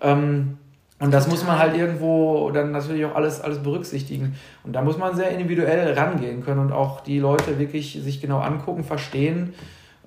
[0.00, 0.56] Ähm,
[0.98, 4.36] und das muss man halt irgendwo dann natürlich auch alles, alles berücksichtigen.
[4.64, 8.38] Und da muss man sehr individuell rangehen können und auch die Leute wirklich sich genau
[8.38, 9.52] angucken, verstehen.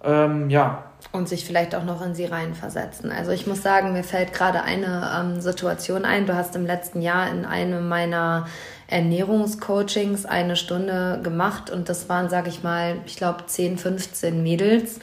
[0.04, 0.86] Ähm, ja.
[1.12, 3.10] Und sich vielleicht auch noch in sie reinversetzen.
[3.12, 6.26] Also ich muss sagen, mir fällt gerade eine ähm, Situation ein.
[6.26, 8.48] Du hast im letzten Jahr in einem meiner
[8.88, 15.00] Ernährungscoachings eine Stunde gemacht und das waren, sage ich mal, ich glaube 10, 15 Mädels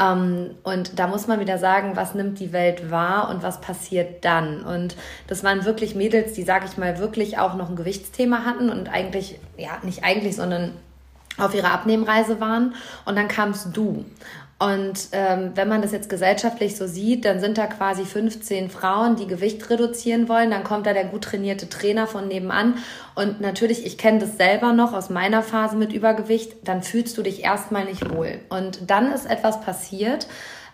[0.00, 4.24] ähm, und da muss man wieder sagen, was nimmt die Welt wahr und was passiert
[4.24, 4.62] dann?
[4.62, 8.70] Und das waren wirklich Mädels, die, sage ich mal, wirklich auch noch ein Gewichtsthema hatten
[8.70, 10.72] und eigentlich, ja, nicht eigentlich, sondern
[11.36, 12.74] auf ihrer Abnehmreise waren.
[13.04, 14.04] Und dann kamst du.
[14.60, 19.14] Und ähm, wenn man das jetzt gesellschaftlich so sieht, dann sind da quasi 15 Frauen,
[19.14, 20.50] die Gewicht reduzieren wollen.
[20.50, 22.74] Dann kommt da der gut trainierte Trainer von nebenan.
[23.14, 26.56] Und natürlich, ich kenne das selber noch aus meiner Phase mit Übergewicht.
[26.64, 28.40] Dann fühlst du dich erstmal nicht wohl.
[28.48, 30.26] Und dann ist etwas passiert.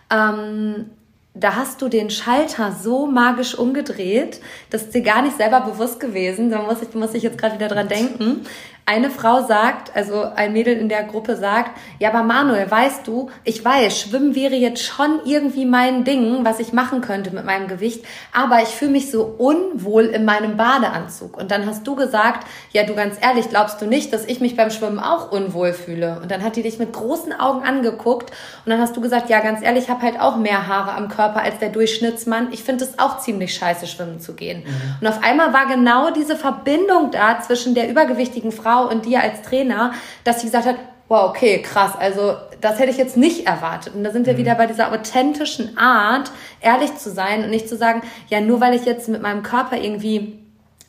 [0.09, 0.89] Ähm,
[1.35, 5.99] da hast du den Schalter so magisch umgedreht, das ist dir gar nicht selber bewusst
[5.99, 6.49] gewesen.
[6.49, 8.45] Da muss ich, muss ich jetzt gerade wieder dran denken.
[8.87, 13.31] Eine Frau sagt, also ein Mädel in der Gruppe sagt, ja, aber Manuel, weißt du,
[13.43, 17.67] ich weiß, Schwimmen wäre jetzt schon irgendwie mein Ding, was ich machen könnte mit meinem
[17.67, 21.35] Gewicht, aber ich fühle mich so unwohl in meinem Badeanzug.
[21.35, 24.55] Und dann hast du gesagt, ja, du ganz ehrlich, glaubst du nicht, dass ich mich
[24.55, 26.19] beim Schwimmen auch unwohl fühle?
[26.21, 28.29] Und dann hat die dich mit großen Augen angeguckt
[28.65, 31.09] und dann hast du gesagt, ja, ganz ehrlich, ich habe halt auch mehr Haare am
[31.09, 32.49] Körper als der Durchschnittsmann.
[32.51, 34.59] Ich finde es auch ziemlich scheiße, schwimmen zu gehen.
[34.59, 34.95] Mhm.
[35.01, 39.21] Und auf einmal war genau diese Verbindung da zwischen der übergewichtigen Frau Frau und dir
[39.21, 40.75] als Trainer, dass sie gesagt hat,
[41.07, 43.93] wow, okay, krass, also das hätte ich jetzt nicht erwartet.
[43.93, 44.37] Und da sind wir mhm.
[44.37, 48.73] wieder bei dieser authentischen Art, ehrlich zu sein und nicht zu sagen, ja, nur weil
[48.73, 50.39] ich jetzt mit meinem Körper irgendwie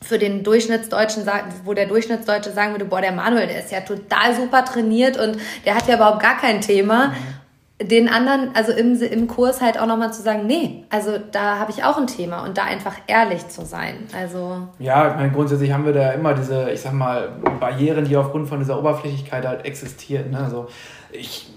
[0.03, 1.25] für den Durchschnittsdeutschen,
[1.65, 5.39] wo der Durchschnittsdeutsche sagen würde, boah, der Manuel, der ist ja total super trainiert und
[5.65, 7.09] der hat ja überhaupt gar kein Thema.
[7.09, 7.46] Mhm
[7.83, 11.71] den anderen, also im, im Kurs halt auch nochmal zu sagen, nee, also da habe
[11.71, 14.07] ich auch ein Thema und da einfach ehrlich zu sein.
[14.19, 17.29] Also ja, ich meine, grundsätzlich haben wir da immer diese, ich sag mal,
[17.61, 20.31] Barrieren, die aufgrund von dieser Oberflächlichkeit halt existieren.
[20.31, 20.39] Ne?
[20.39, 20.69] Also
[21.13, 21.51] ich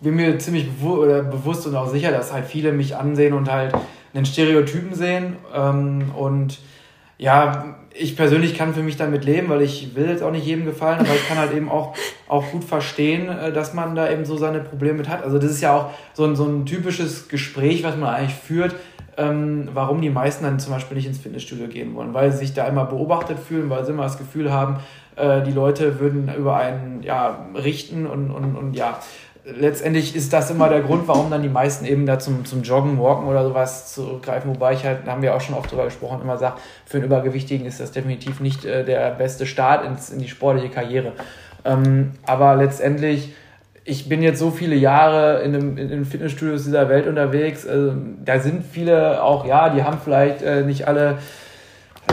[0.00, 3.74] bin mir ziemlich bewusst und auch sicher, dass halt viele mich ansehen und halt
[4.14, 6.58] einen Stereotypen sehen ähm, und
[7.18, 10.64] ja, ich persönlich kann für mich damit leben, weil ich will jetzt auch nicht jedem
[10.64, 11.94] gefallen, aber ich kann halt eben auch,
[12.28, 15.22] auch gut verstehen, äh, dass man da eben so seine Probleme mit hat.
[15.22, 18.74] Also das ist ja auch so ein, so ein typisches Gespräch, was man eigentlich führt,
[19.16, 22.54] ähm, warum die meisten dann zum Beispiel nicht ins Fitnessstudio gehen wollen, weil sie sich
[22.54, 24.76] da immer beobachtet fühlen, weil sie immer das Gefühl haben,
[25.16, 29.00] äh, die Leute würden über einen ja, richten und, und, und ja,
[29.44, 32.98] letztendlich ist das immer der Grund, warum dann die meisten eben da zum, zum Joggen,
[33.00, 34.50] Walken oder sowas zurückgreifen.
[34.50, 37.06] Wobei ich halt, da haben wir auch schon oft drüber gesprochen, immer sage, für einen
[37.06, 41.12] Übergewichtigen ist das definitiv nicht äh, der beste Start ins, in die sportliche Karriere.
[41.64, 43.34] Ähm, aber letztendlich,
[43.84, 47.66] ich bin jetzt so viele Jahre in, einem, in den Fitnessstudios dieser Welt unterwegs.
[47.66, 51.18] Also, da sind viele auch, ja, die haben vielleicht äh, nicht alle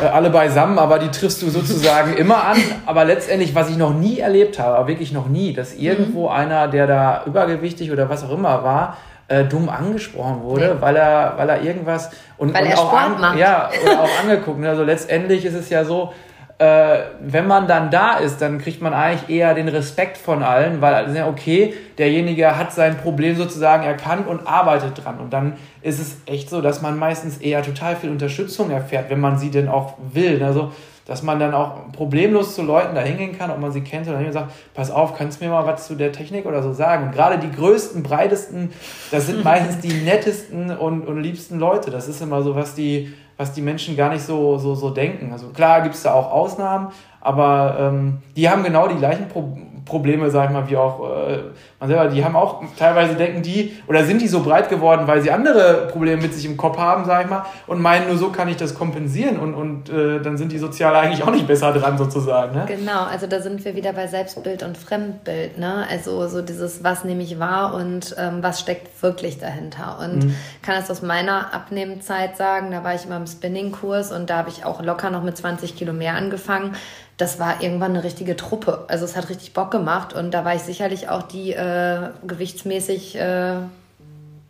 [0.01, 2.57] äh, alle beisammen, aber die triffst du sozusagen immer an.
[2.85, 6.35] Aber letztendlich, was ich noch nie erlebt habe, aber wirklich noch nie, dass irgendwo mhm.
[6.35, 10.81] einer, der da übergewichtig oder was auch immer war, äh, dumm angesprochen wurde, nee.
[10.81, 13.37] weil er, weil er irgendwas und, weil und er auch Sport an, macht.
[13.37, 14.65] ja oder auch angeguckt.
[14.65, 16.13] Also letztendlich ist es ja so,
[16.59, 20.81] äh, wenn man dann da ist, dann kriegt man eigentlich eher den Respekt von allen,
[20.81, 25.19] weil ja okay, derjenige hat sein Problem sozusagen erkannt und arbeitet dran.
[25.19, 29.19] Und dann ist es echt so, dass man meistens eher total viel Unterstützung erfährt, wenn
[29.19, 30.43] man sie denn auch will.
[30.43, 30.71] Also,
[31.05, 34.17] dass man dann auch problemlos zu Leuten da hingehen kann, ob man sie kennt oder
[34.17, 36.73] nicht, und sagt, pass auf, kannst du mir mal was zu der Technik oder so
[36.73, 37.05] sagen?
[37.05, 38.73] Und gerade die größten, breitesten,
[39.11, 41.91] das sind meistens die nettesten und, und liebsten Leute.
[41.91, 45.31] Das ist immer so, was die was die Menschen gar nicht so, so, so denken.
[45.31, 46.89] Also klar gibt es da auch Ausnahmen,
[47.21, 51.39] aber ähm, die haben genau die gleichen Pro Probleme, sag ich mal, wie auch äh,
[51.79, 52.07] man selber.
[52.07, 55.87] Die haben auch teilweise denken die oder sind die so breit geworden, weil sie andere
[55.91, 58.57] Probleme mit sich im Kopf haben, sag ich mal, und meinen nur so kann ich
[58.57, 62.55] das kompensieren und, und äh, dann sind die sozial eigentlich auch nicht besser dran sozusagen.
[62.55, 62.65] Ne?
[62.67, 65.57] Genau, also da sind wir wieder bei Selbstbild und Fremdbild.
[65.57, 65.85] Ne?
[65.89, 69.99] Also so dieses, was nehme ich wahr und ähm, was steckt wirklich dahinter.
[70.03, 70.35] Und mhm.
[70.61, 74.49] kann es aus meiner Abnehmenzeit sagen, da war ich immer im Spinning-Kurs und da habe
[74.49, 76.75] ich auch locker noch mit 20 Kilo mehr angefangen
[77.17, 78.85] das war irgendwann eine richtige Truppe.
[78.87, 83.15] Also es hat richtig Bock gemacht und da war ich sicherlich auch die äh, gewichtsmäßig
[83.15, 83.55] äh,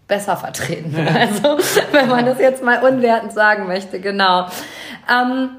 [0.08, 0.96] besser vertreten.
[1.08, 1.58] Also
[1.92, 4.48] wenn man das jetzt mal unwertend sagen möchte, genau.
[5.10, 5.50] Ähm,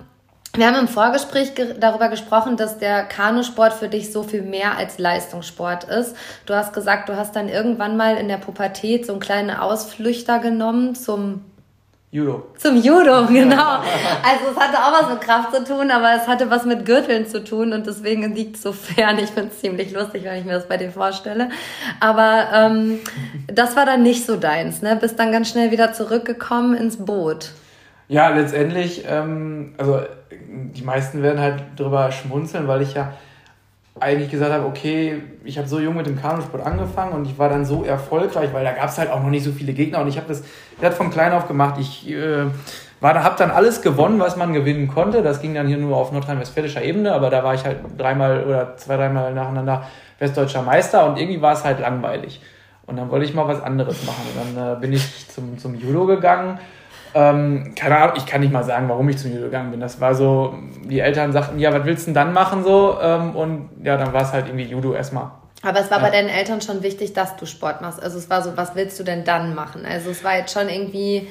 [0.55, 4.77] wir haben im Vorgespräch ge darüber gesprochen, dass der Kanusport für dich so viel mehr
[4.77, 6.17] als Leistungssport ist.
[6.47, 10.41] Du hast gesagt, du hast dann irgendwann mal in der Pubertät so einen kleinen Ausflüchter
[10.41, 11.45] genommen zum
[12.11, 12.47] Judo.
[12.57, 13.81] Zum Judo, genau.
[14.23, 17.27] Also es hatte auch was mit Kraft zu tun, aber es hatte was mit Gürteln
[17.27, 19.19] zu tun und deswegen liegt es so fern.
[19.19, 21.51] Ich finde es ziemlich lustig, wenn ich mir das bei dir vorstelle.
[22.01, 23.01] Aber ähm,
[23.47, 24.97] das war dann nicht so deins, ne?
[24.97, 27.51] Bist dann ganz schnell wieder zurückgekommen ins Boot.
[28.09, 33.13] Ja, letztendlich, ähm, also die meisten werden halt drüber schmunzeln, weil ich ja
[34.01, 37.49] eigentlich gesagt habe, okay, ich habe so jung mit dem Kanusport angefangen und ich war
[37.49, 40.09] dann so erfolgreich, weil da gab es halt auch noch nicht so viele Gegner und
[40.09, 40.43] ich habe das,
[40.79, 41.77] ich hat von klein auf gemacht.
[41.79, 42.47] Ich äh,
[43.01, 45.23] war habe dann alles gewonnen, was man gewinnen konnte.
[45.23, 48.77] Das ging dann hier nur auf nordrhein-westfälischer Ebene, aber da war ich halt dreimal oder
[48.77, 49.85] zwei, dreimal nacheinander
[50.19, 52.41] westdeutscher Meister und irgendwie war es halt langweilig.
[52.87, 54.23] Und dann wollte ich mal was anderes machen.
[54.35, 56.59] Und dann äh, bin ich zum, zum Judo gegangen
[57.19, 59.81] ähm, keine Ahnung, ich kann nicht mal sagen, warum ich zum Judo gegangen bin.
[59.81, 60.55] Das war so,
[60.85, 62.97] die Eltern sagten, ja, was willst du denn dann machen so?
[63.03, 65.33] Ähm, und ja, dann war es halt irgendwie Judo erstmal.
[65.63, 66.05] Aber es war ja.
[66.05, 68.01] bei deinen Eltern schon wichtig, dass du Sport machst.
[68.01, 69.85] Also es war so, was willst du denn dann machen?
[69.85, 71.27] Also es war jetzt schon irgendwie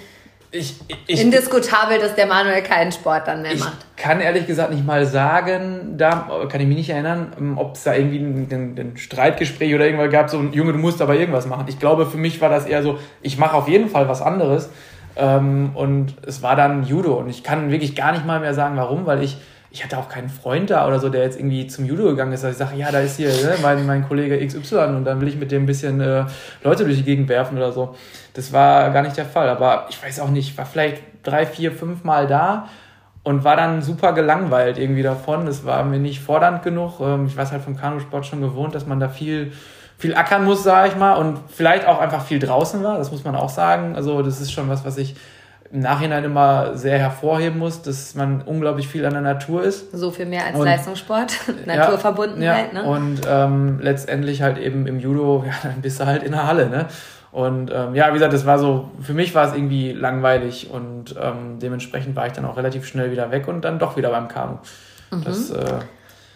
[0.51, 0.75] ich,
[1.07, 3.85] ich, indiskutabel, dass der Manuel keinen Sport dann mehr ich macht.
[3.95, 7.75] Ich kann ehrlich gesagt nicht mal sagen, da kann ich mich nicht erinnern, ähm, ob
[7.75, 11.15] es da irgendwie ein, ein, ein, Streitgespräch oder irgendwas gab, so, Junge, du musst aber
[11.15, 11.65] irgendwas machen.
[11.67, 14.69] Ich glaube, für mich war das eher so, ich mache auf jeden Fall was anderes.
[15.17, 17.15] Ähm, und es war dann Judo.
[17.15, 19.37] Und ich kann wirklich gar nicht mal mehr sagen, warum, weil ich,
[19.71, 22.45] ich hatte auch keinen Freund da oder so, der jetzt irgendwie zum Judo gegangen ist.
[22.45, 25.27] Also ich sage, ja, da ist hier ne, mein, mein Kollege XY und dann will
[25.27, 26.25] ich mit dem ein bisschen äh,
[26.63, 27.95] Leute durch die Gegend werfen oder so.
[28.33, 29.49] Das war gar nicht der Fall.
[29.49, 32.67] Aber ich weiß auch nicht, war vielleicht drei, vier, fünf Mal da
[33.23, 35.45] und war dann super gelangweilt irgendwie davon.
[35.45, 37.01] Das war mir nicht fordernd genug.
[37.01, 39.51] Ähm, ich weiß halt vom Kanusport schon gewohnt, dass man da viel
[39.97, 43.23] viel ackern muss, sage ich mal, und vielleicht auch einfach viel draußen war, das muss
[43.23, 43.95] man auch sagen.
[43.95, 45.15] Also das ist schon was, was ich
[45.71, 49.91] im Nachhinein immer sehr hervorheben muss, dass man unglaublich viel an der Natur ist.
[49.91, 51.33] So viel mehr als und, Leistungssport,
[51.65, 52.47] Naturverbundenheit.
[52.73, 52.87] Ja, ne?
[52.87, 56.69] Und ähm, letztendlich halt eben im Judo, ja, dann bist du halt in der Halle.
[56.69, 56.85] Ne?
[57.31, 61.15] Und ähm, ja, wie gesagt, das war so, für mich war es irgendwie langweilig und
[61.21, 64.27] ähm, dementsprechend war ich dann auch relativ schnell wieder weg und dann doch wieder beim
[64.27, 64.59] Kanu.
[65.11, 65.23] Mhm.
[65.23, 65.79] Das äh,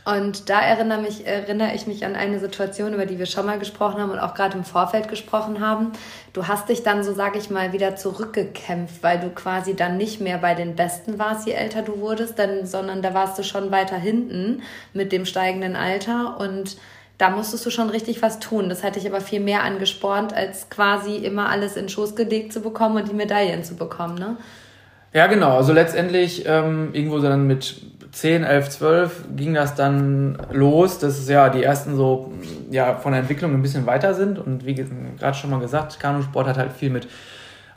[0.04, 3.60] und da erinnere, mich, erinnere ich mich an eine Situation, über die wir schon mal
[3.60, 5.92] gesprochen haben und auch gerade im Vorfeld gesprochen haben.
[6.34, 10.20] Du hast dich dann, so sage ich mal, wieder zurückgekämpft, weil du quasi dann nicht
[10.20, 13.70] mehr bei den Besten warst, je älter du wurdest, denn, sondern da warst du schon
[13.70, 16.78] weiter hinten mit dem steigenden Alter und
[17.20, 18.70] da musstest du schon richtig was tun.
[18.70, 22.62] Das hatte ich aber viel mehr angespornt, als quasi immer alles in Schoß gelegt zu
[22.62, 24.38] bekommen und die Medaillen zu bekommen, ne?
[25.14, 25.58] Ja, genau.
[25.58, 31.30] Also letztendlich ähm, irgendwo dann mit 10, 11, 12 ging das dann los, dass es
[31.30, 32.34] ja die ersten so
[32.70, 36.48] ja von der Entwicklung ein bisschen weiter sind und wie gerade schon mal gesagt, Kanusport
[36.48, 37.08] hat halt viel mit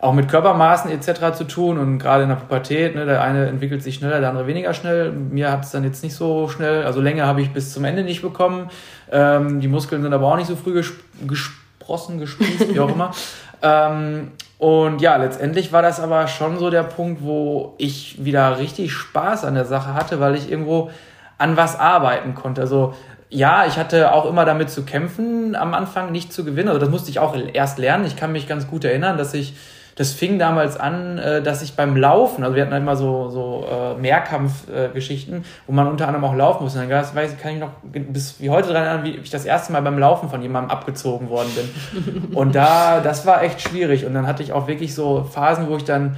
[0.00, 1.34] auch mit Körpermaßen etc.
[1.34, 4.46] zu tun und gerade in der Pubertät, ne, der eine entwickelt sich schneller, der andere
[4.46, 5.12] weniger schnell.
[5.12, 8.02] Mir hat es dann jetzt nicht so schnell, also Länge habe ich bis zum Ende
[8.02, 8.68] nicht bekommen.
[9.10, 10.94] Ähm, die Muskeln sind aber auch nicht so früh gesp
[11.26, 13.12] gesprossen, gespießt, wie auch immer.
[13.66, 18.92] Ähm, und ja, letztendlich war das aber schon so der Punkt, wo ich wieder richtig
[18.92, 20.90] Spaß an der Sache hatte, weil ich irgendwo
[21.38, 22.60] an was arbeiten konnte.
[22.60, 22.94] Also
[23.30, 26.68] ja, ich hatte auch immer damit zu kämpfen, am Anfang nicht zu gewinnen.
[26.68, 28.04] Also das musste ich auch erst lernen.
[28.06, 29.54] Ich kann mich ganz gut erinnern, dass ich
[29.96, 33.28] das fing damals an, äh, dass ich beim Laufen, also wir hatten halt immer so,
[33.30, 36.74] so äh, Mehrkampfgeschichten, wo man unter anderem auch laufen muss.
[36.74, 39.72] Und dann weiß, kann ich noch bis wie heute dran erinnern, wie ich das erste
[39.72, 42.24] Mal beim Laufen von jemandem abgezogen worden bin.
[42.34, 44.04] Und da, das war echt schwierig.
[44.04, 46.16] Und dann hatte ich auch wirklich so Phasen, wo ich dann,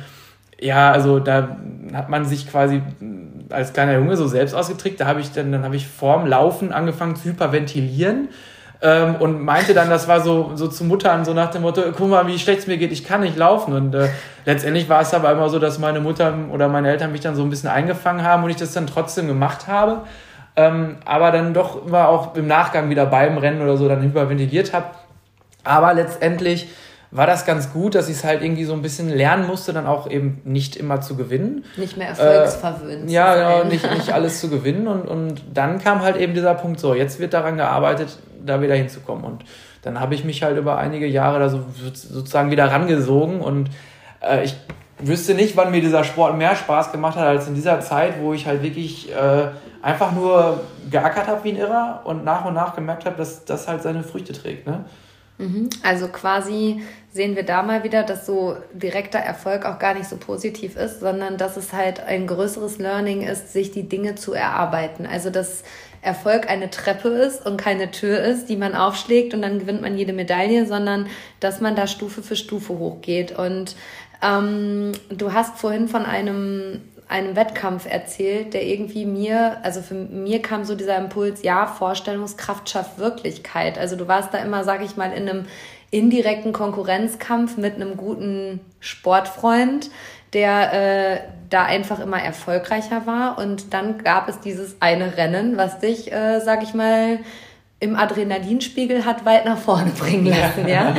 [0.58, 1.56] ja, also da
[1.92, 2.82] hat man sich quasi
[3.50, 5.00] als kleiner Junge so selbst ausgetrickt.
[5.00, 8.28] Da habe ich dann, dann habe ich vorm Laufen angefangen zu hyperventilieren
[8.82, 12.08] ähm, und meinte dann, das war so, so zu Muttern, so nach dem Motto, guck
[12.08, 13.72] mal, wie schlecht es mir geht, ich kann nicht laufen.
[13.74, 14.08] Und äh,
[14.44, 17.42] letztendlich war es aber immer so, dass meine Mutter oder meine Eltern mich dann so
[17.42, 20.02] ein bisschen eingefangen haben und ich das dann trotzdem gemacht habe.
[20.56, 24.72] Ähm, aber dann doch immer auch im Nachgang wieder beim Rennen oder so dann hyperventiliert
[24.72, 24.86] habe.
[25.64, 26.68] Aber letztendlich
[27.10, 29.86] war das ganz gut, dass ich es halt irgendwie so ein bisschen lernen musste, dann
[29.86, 31.64] auch eben nicht immer zu gewinnen.
[31.76, 33.08] Nicht mehr erfolgsverwöhnt.
[33.08, 34.88] Äh, ja, genau, nicht, nicht alles zu gewinnen.
[34.88, 38.74] Und, und dann kam halt eben dieser Punkt so, jetzt wird daran gearbeitet, da wieder
[38.74, 39.24] hinzukommen.
[39.24, 39.44] Und
[39.82, 43.70] dann habe ich mich halt über einige Jahre da so sozusagen wieder rangesogen und
[44.20, 44.56] äh, ich
[44.98, 48.32] wüsste nicht, wann mir dieser Sport mehr Spaß gemacht hat als in dieser Zeit, wo
[48.32, 49.48] ich halt wirklich äh,
[49.82, 53.68] einfach nur geackert habe wie ein Irrer und nach und nach gemerkt habe, dass das
[53.68, 54.66] halt seine Früchte trägt.
[54.66, 54.84] Ne?
[55.82, 60.16] Also quasi sehen wir da mal wieder, dass so direkter Erfolg auch gar nicht so
[60.16, 65.06] positiv ist, sondern dass es halt ein größeres Learning ist, sich die Dinge zu erarbeiten.
[65.06, 65.62] Also dass
[66.02, 69.98] Erfolg eine Treppe ist und keine Tür ist, die man aufschlägt und dann gewinnt man
[69.98, 71.08] jede Medaille, sondern
[71.40, 73.36] dass man da Stufe für Stufe hochgeht.
[73.36, 73.76] Und
[74.22, 80.42] ähm, du hast vorhin von einem einem Wettkampf erzählt, der irgendwie mir, also für mir
[80.42, 83.78] kam so dieser Impuls, ja, Vorstellungskraft schafft Wirklichkeit.
[83.78, 85.46] Also du warst da immer, sag ich mal, in einem
[85.90, 89.90] indirekten Konkurrenzkampf mit einem guten Sportfreund,
[90.32, 93.38] der äh, da einfach immer erfolgreicher war.
[93.38, 97.20] Und dann gab es dieses eine Rennen, was dich, äh, sag ich mal,
[97.78, 100.94] im Adrenalinspiegel hat weit nach vorne bringen lassen, ja?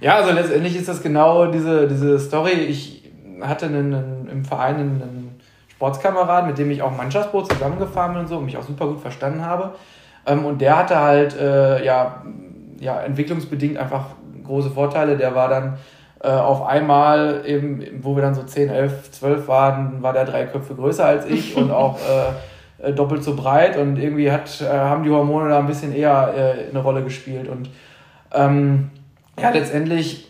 [0.00, 2.52] ja, also letztendlich ist das genau diese, diese Story.
[2.52, 2.97] Ich
[3.42, 8.28] hatte einen, einen, im Verein einen Sportskamerad, mit dem ich auch Mannschaftsboot zusammengefahren bin und
[8.28, 9.74] so und mich auch super gut verstanden habe.
[10.26, 12.22] Ähm, und der hatte halt, äh, ja,
[12.80, 14.06] ja, entwicklungsbedingt einfach
[14.44, 15.16] große Vorteile.
[15.16, 15.78] Der war dann
[16.20, 20.44] äh, auf einmal, eben, wo wir dann so 10, 11, 12 waren, war der drei
[20.46, 24.66] Köpfe größer als ich und auch äh, äh, doppelt so breit und irgendwie hat, äh,
[24.66, 27.48] haben die Hormone da ein bisschen eher äh, eine Rolle gespielt.
[27.48, 27.70] Und
[28.32, 28.90] ähm,
[29.40, 30.27] ja, letztendlich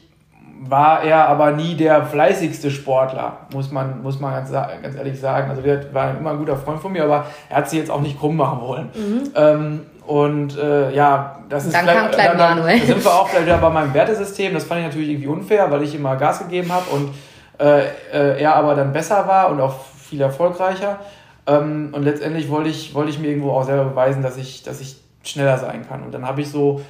[0.61, 5.51] war er aber nie der fleißigste Sportler, muss man, muss man ganz, ganz ehrlich sagen.
[5.51, 8.01] Also er war immer ein guter Freund von mir, aber er hat sich jetzt auch
[8.01, 8.91] nicht krumm machen wollen.
[8.95, 9.31] Mhm.
[9.35, 13.59] Ähm, und äh, ja, das ist dann kam dann, dann, dann sind wir auch wieder
[13.59, 14.55] bei meinem Wertesystem.
[14.55, 17.15] Das fand ich natürlich irgendwie unfair, weil ich immer Gas gegeben habe und
[17.61, 19.75] äh, äh, er aber dann besser war und auch
[20.09, 20.99] viel erfolgreicher.
[21.47, 24.81] Ähm, und letztendlich wollte ich, wollte ich mir irgendwo auch selber beweisen, dass ich, dass
[24.81, 26.03] ich schneller sein kann.
[26.03, 26.81] Und dann habe ich so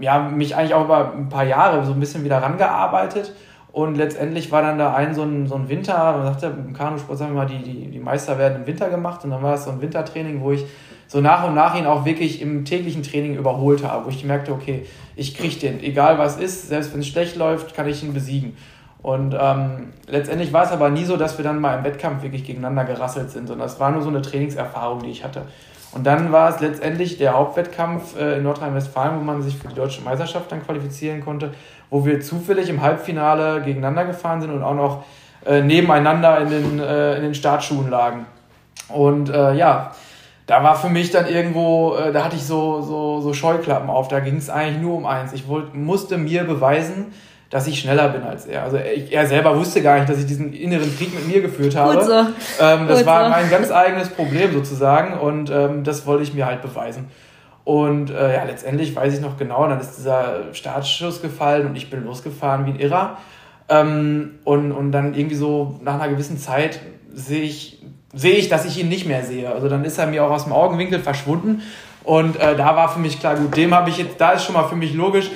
[0.00, 3.32] ja, mich eigentlich auch über ein paar Jahre so ein bisschen wieder rangearbeitet.
[3.70, 7.18] Und letztendlich war dann da ein so ein, so ein Winter, man sagte, im Kanusport
[7.18, 9.24] sagen wir mal, die, die, die Meister werden im Winter gemacht.
[9.24, 10.64] Und dann war das so ein Wintertraining, wo ich
[11.06, 14.52] so nach und nach ihn auch wirklich im täglichen Training überholt habe, wo ich merkte,
[14.52, 18.12] okay, ich kriege den, egal was ist, selbst wenn es schlecht läuft, kann ich ihn
[18.12, 18.56] besiegen.
[19.00, 22.44] Und ähm, letztendlich war es aber nie so, dass wir dann mal im Wettkampf wirklich
[22.44, 25.42] gegeneinander gerasselt sind, sondern es war nur so eine Trainingserfahrung, die ich hatte.
[25.92, 29.74] Und dann war es letztendlich der Hauptwettkampf äh, in Nordrhein-Westfalen, wo man sich für die
[29.74, 31.52] deutsche Meisterschaft dann qualifizieren konnte,
[31.90, 35.04] wo wir zufällig im Halbfinale gegeneinander gefahren sind und auch noch
[35.46, 38.26] äh, nebeneinander in den, äh, in den Startschuhen lagen.
[38.88, 39.92] Und äh, ja,
[40.46, 44.08] da war für mich dann irgendwo, äh, da hatte ich so, so, so Scheuklappen auf.
[44.08, 45.32] Da ging es eigentlich nur um eins.
[45.32, 47.12] Ich wollt, musste mir beweisen,
[47.50, 48.62] dass ich schneller bin als er.
[48.64, 51.76] Also er, er, selber wusste gar nicht, dass ich diesen inneren Krieg mit mir geführt
[51.76, 51.94] habe.
[51.94, 52.12] Gut so.
[52.12, 53.30] Ähm, das Gut war so.
[53.30, 57.08] mein ganz eigenes Problem sozusagen und ähm, das wollte ich mir halt beweisen.
[57.64, 61.90] Und äh, ja, letztendlich weiß ich noch genau, dann ist dieser Startschuss gefallen und ich
[61.90, 63.18] bin losgefahren wie ein Irrer.
[63.68, 66.80] Ähm, und, und dann irgendwie so nach einer gewissen Zeit
[67.12, 67.82] sehe ich,
[68.14, 69.52] sehe ich, dass ich ihn nicht mehr sehe.
[69.52, 71.62] Also dann ist er mir auch aus dem Augenwinkel verschwunden.
[72.04, 74.54] Und äh, da war für mich klar, gut, dem habe ich jetzt, da ist schon
[74.54, 75.30] mal für mich logisch,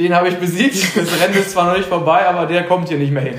[0.00, 0.96] den habe ich besiegt.
[0.96, 3.34] Das Rennen ist zwar noch nicht vorbei, aber der kommt hier nicht mehr hin.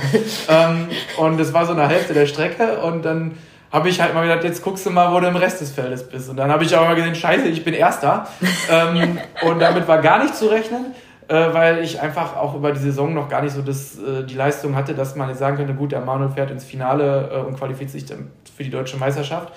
[0.48, 3.38] ähm, und das war so eine Hälfte der Strecke und dann
[3.72, 6.08] habe ich halt mal gedacht, jetzt guckst du mal, wo du im Rest des Feldes
[6.08, 6.30] bist.
[6.30, 8.28] Und dann habe ich auch mal gesehen, scheiße, ich bin Erster.
[8.70, 10.88] ähm, und damit war gar nicht zu rechnen,
[11.30, 14.36] äh, weil ich einfach auch über die Saison noch gar nicht so das, äh, die
[14.36, 17.58] Leistung hatte, dass man jetzt sagen könnte, gut, der Manuel fährt ins Finale äh, und
[17.58, 19.54] qualifiziert sich dann für die deutsche Meisterschaft.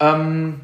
[0.00, 0.60] Ähm,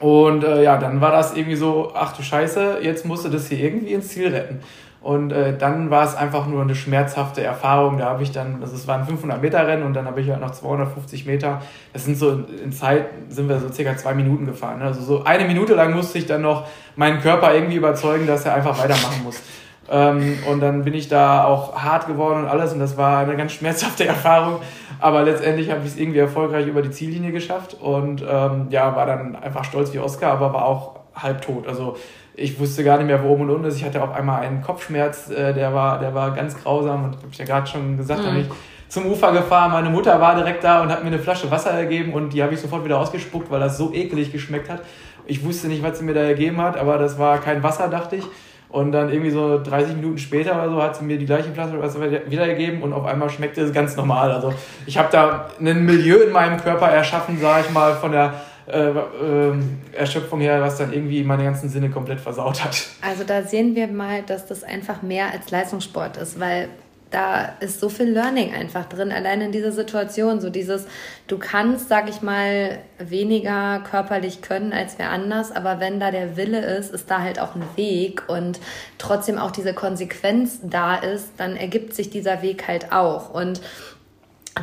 [0.00, 3.46] und äh, ja, dann war das irgendwie so, ach du Scheiße, jetzt musst du das
[3.46, 4.60] hier irgendwie ins Ziel retten.
[5.02, 7.98] Und äh, dann war es einfach nur eine schmerzhafte Erfahrung.
[7.98, 10.40] Da habe ich dann, also es waren 500 Meter Rennen und dann habe ich halt
[10.40, 11.60] noch 250 Meter.
[11.92, 14.78] Das sind so, in Zeit sind wir so circa zwei Minuten gefahren.
[14.78, 14.84] Ne?
[14.84, 18.54] Also so eine Minute lang musste ich dann noch meinen Körper irgendwie überzeugen, dass er
[18.54, 19.42] einfach weitermachen muss.
[19.90, 23.36] Ähm, und dann bin ich da auch hart geworden und alles und das war eine
[23.36, 24.60] ganz schmerzhafte Erfahrung.
[25.00, 29.06] Aber letztendlich habe ich es irgendwie erfolgreich über die Ziellinie geschafft und ähm, ja, war
[29.06, 31.66] dann einfach stolz wie Oscar, aber war auch halb tot.
[31.66, 31.96] Also
[32.34, 33.76] ich wusste gar nicht mehr, worum und unten ist.
[33.76, 37.28] Ich hatte auf einmal einen Kopfschmerz, äh, der, war, der war ganz grausam und habe
[37.30, 38.38] ich ja gerade schon gesagt, mhm.
[38.38, 38.46] ich
[38.88, 39.72] zum Ufer gefahren.
[39.72, 42.52] Meine Mutter war direkt da und hat mir eine Flasche Wasser gegeben und die habe
[42.52, 44.82] ich sofort wieder ausgespuckt, weil das so ekelig geschmeckt hat.
[45.26, 48.16] Ich wusste nicht, was sie mir da gegeben hat, aber das war kein Wasser, dachte
[48.16, 48.24] ich.
[48.68, 51.80] Und dann irgendwie so 30 Minuten später oder so hat sie mir die gleiche Flasche
[51.80, 54.32] Wasser wiedergegeben und auf einmal schmeckte es ganz normal.
[54.32, 54.52] Also
[54.86, 58.34] ich habe da ein Milieu in meinem Körper erschaffen, sage ich mal, von der
[58.66, 59.54] äh, äh,
[59.92, 62.86] Erschöpfung her, was dann irgendwie meine ganzen Sinne komplett versaut hat.
[63.00, 66.68] Also da sehen wir mal, dass das einfach mehr als Leistungssport ist, weil
[67.12, 70.40] da ist so viel Learning einfach drin, allein in dieser Situation.
[70.40, 70.86] So dieses,
[71.26, 76.36] du kannst, sag ich mal, weniger körperlich können als wer anders, aber wenn da der
[76.36, 78.60] Wille ist, ist da halt auch ein Weg und
[78.98, 83.32] trotzdem auch diese Konsequenz da ist, dann ergibt sich dieser Weg halt auch.
[83.34, 83.60] Und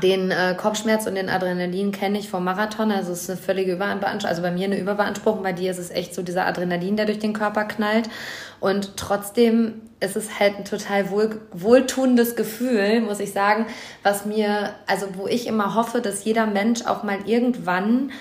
[0.04, 2.92] den äh, Kopfschmerz und den Adrenalin kenne ich vom Marathon.
[2.92, 4.30] Also es ist eine völlige Überbeanspruchung.
[4.30, 7.20] Also bei mir eine Überbeanspruchung, bei dir ist es echt so dieser Adrenalin, der durch
[7.20, 8.10] den Körper knallt.
[8.60, 13.66] Und trotzdem ist es halt ein total wohl, wohltuendes Gefühl, muss ich sagen,
[14.04, 18.12] was mir, also wo ich immer hoffe, dass jeder Mensch auch mal irgendwann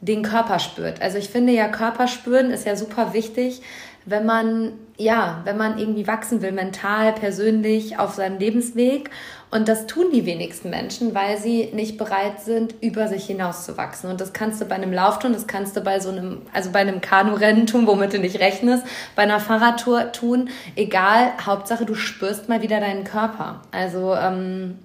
[0.00, 1.00] den Körper spürt.
[1.00, 3.62] Also ich finde ja, Körper spüren ist ja super wichtig,
[4.04, 9.10] wenn man, ja, wenn man irgendwie wachsen will, mental, persönlich, auf seinem Lebensweg.
[9.50, 13.76] Und das tun die wenigsten Menschen, weil sie nicht bereit sind, über sich hinaus zu
[13.76, 14.10] wachsen.
[14.10, 16.72] Und das kannst du bei einem Lauf tun, das kannst du bei so einem, also
[16.72, 18.84] bei einem Kanurennen tun, womit du nicht rechnest,
[19.14, 20.48] bei einer Fahrradtour tun.
[20.74, 23.62] Egal, Hauptsache du spürst mal wieder deinen Körper.
[23.70, 24.78] Also, ähm,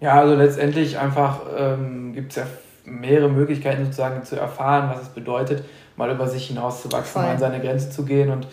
[0.00, 2.46] ja, also letztendlich einfach ähm, gibt es ja
[2.84, 5.64] mehrere Möglichkeiten sozusagen zu erfahren, was es bedeutet,
[5.96, 8.30] mal über sich hinauszuwachsen, mal an seine Grenze zu gehen.
[8.30, 8.46] Und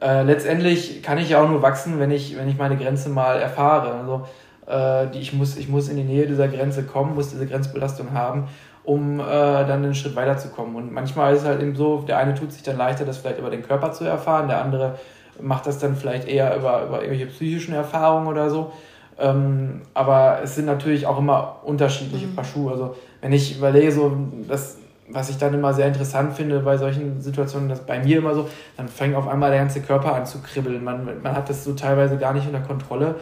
[0.00, 3.38] äh, letztendlich kann ich ja auch nur wachsen, wenn ich, wenn ich meine Grenze mal
[3.38, 3.92] erfahre.
[3.92, 4.26] Also
[4.66, 8.12] äh, die, ich, muss, ich muss in die Nähe dieser Grenze kommen, muss diese Grenzbelastung
[8.12, 8.48] haben,
[8.84, 10.76] um äh, dann einen Schritt weiterzukommen.
[10.76, 13.38] Und manchmal ist es halt eben so, der eine tut sich dann leichter, das vielleicht
[13.38, 14.98] über den Körper zu erfahren, der andere
[15.40, 18.72] macht das dann vielleicht eher über, über irgendwelche psychischen Erfahrungen oder so.
[19.18, 22.36] Ähm, aber es sind natürlich auch immer unterschiedliche mhm.
[22.36, 22.72] Paar Schuhe.
[22.72, 24.12] Also wenn ich überlege, so,
[24.48, 28.34] das was ich dann immer sehr interessant finde bei solchen Situationen, das bei mir immer
[28.34, 30.82] so, dann fängt auf einmal der ganze Körper an zu kribbeln.
[30.82, 33.16] Man, man hat das so teilweise gar nicht unter Kontrolle.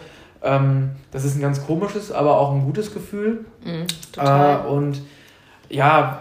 [0.45, 3.47] Ähm, das ist ein ganz komisches, aber auch ein gutes Gefühl.
[3.65, 4.67] Mhm, total.
[4.67, 5.01] Äh, und
[5.71, 6.21] ja,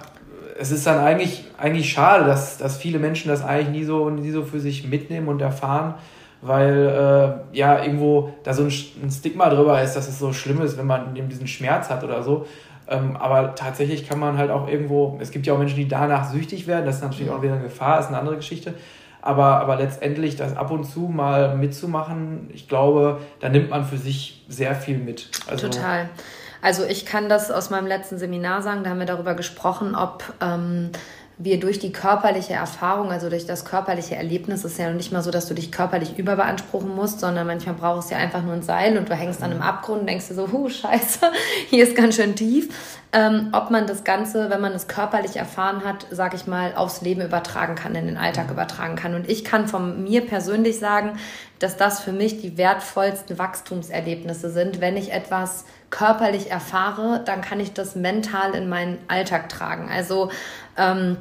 [0.57, 4.32] es ist dann eigentlich, eigentlich schade, dass, dass viele Menschen das eigentlich nie so, nie
[4.32, 5.95] so für sich mitnehmen und erfahren,
[6.41, 10.61] weil äh, ja irgendwo da so ein, ein Stigma drüber ist, dass es so schlimm
[10.61, 12.45] ist, wenn man eben diesen Schmerz hat oder so.
[12.88, 16.30] Ähm, aber tatsächlich kann man halt auch irgendwo, es gibt ja auch Menschen, die danach
[16.30, 18.74] süchtig werden, das ist natürlich auch wieder eine Gefahr, ist eine andere Geschichte.
[19.26, 23.97] Aber, aber letztendlich das ab und zu mal mitzumachen, ich glaube, da nimmt man für
[23.97, 25.30] sich sehr viel mit.
[25.47, 26.09] Also, Total.
[26.61, 30.34] Also ich kann das aus meinem letzten Seminar sagen, da haben wir darüber gesprochen, ob
[30.41, 30.91] ähm,
[31.38, 35.32] wir durch die körperliche Erfahrung, also durch das körperliche Erlebnis, ist ja nicht mal so,
[35.32, 38.98] dass du dich körperlich überbeanspruchen musst, sondern manchmal brauchst du ja einfach nur ein Seil
[38.98, 41.20] und du hängst dann im Abgrund und denkst dir so, huh, scheiße,
[41.70, 42.70] hier ist ganz schön tief.
[43.12, 47.02] Ähm, ob man das Ganze, wenn man es körperlich erfahren hat, sag ich mal, aufs
[47.02, 49.14] Leben übertragen kann, in den Alltag übertragen kann.
[49.14, 51.20] Und ich kann von mir persönlich sagen,
[51.60, 57.60] dass das für mich die wertvollsten Wachstumserlebnisse sind, wenn ich etwas körperlich erfahre, dann kann
[57.60, 59.91] ich das mental in meinen Alltag tragen.
[59.94, 60.32] Also
[60.76, 61.18] ähm,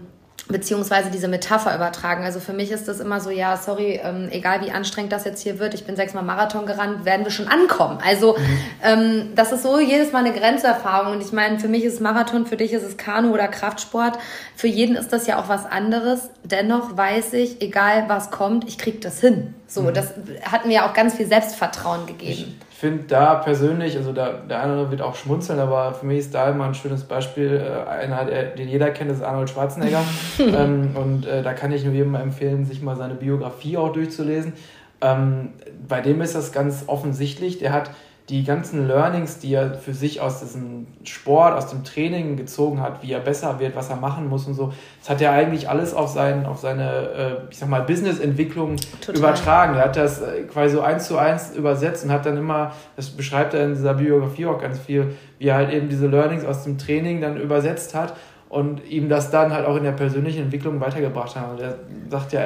[0.48, 2.24] beziehungsweise diese Metapher übertragen.
[2.24, 5.42] Also für mich ist das immer so, ja, sorry, ähm, egal wie anstrengend das jetzt
[5.42, 7.98] hier wird, ich bin sechsmal Marathon gerannt, werden wir schon ankommen.
[8.04, 8.58] Also mhm.
[8.82, 11.12] ähm, das ist so jedes Mal eine Grenzerfahrung.
[11.12, 14.18] Und ich meine, für mich ist Marathon, für dich ist es Kanu oder Kraftsport.
[14.56, 16.30] Für jeden ist das ja auch was anderes.
[16.44, 19.54] Dennoch weiß ich, egal was kommt, ich krieg das hin.
[19.66, 19.94] So, mhm.
[19.94, 20.14] das
[20.50, 22.58] hat mir auch ganz viel Selbstvertrauen gegeben.
[22.58, 26.34] Ich finde da persönlich, also da, der andere wird auch schmunzeln, aber für mich ist
[26.34, 27.62] da immer ein schönes Beispiel.
[27.64, 30.02] Äh, einer, der, den jeder kennt, ist Arnold Schwarzenegger.
[30.40, 34.54] ähm, und äh, da kann ich nur jedem empfehlen, sich mal seine Biografie auch durchzulesen.
[35.00, 35.50] Ähm,
[35.86, 37.58] bei dem ist das ganz offensichtlich.
[37.58, 37.90] Der hat
[38.28, 43.02] die ganzen Learnings, die er für sich aus diesem Sport, aus dem Training gezogen hat,
[43.02, 45.92] wie er besser wird, was er machen muss und so, das hat er eigentlich alles
[45.92, 48.76] auf, sein, auf seine, äh, ich sag mal, Business-Entwicklung
[49.12, 49.74] übertragen.
[49.74, 53.10] Er hat das äh, quasi so eins zu eins übersetzt und hat dann immer, das
[53.10, 56.62] beschreibt er in dieser Biografie auch ganz viel, wie er halt eben diese Learnings aus
[56.62, 58.14] dem Training dann übersetzt hat
[58.48, 61.50] und ihm das dann halt auch in der persönlichen Entwicklung weitergebracht hat.
[61.50, 62.42] Und er sagt ja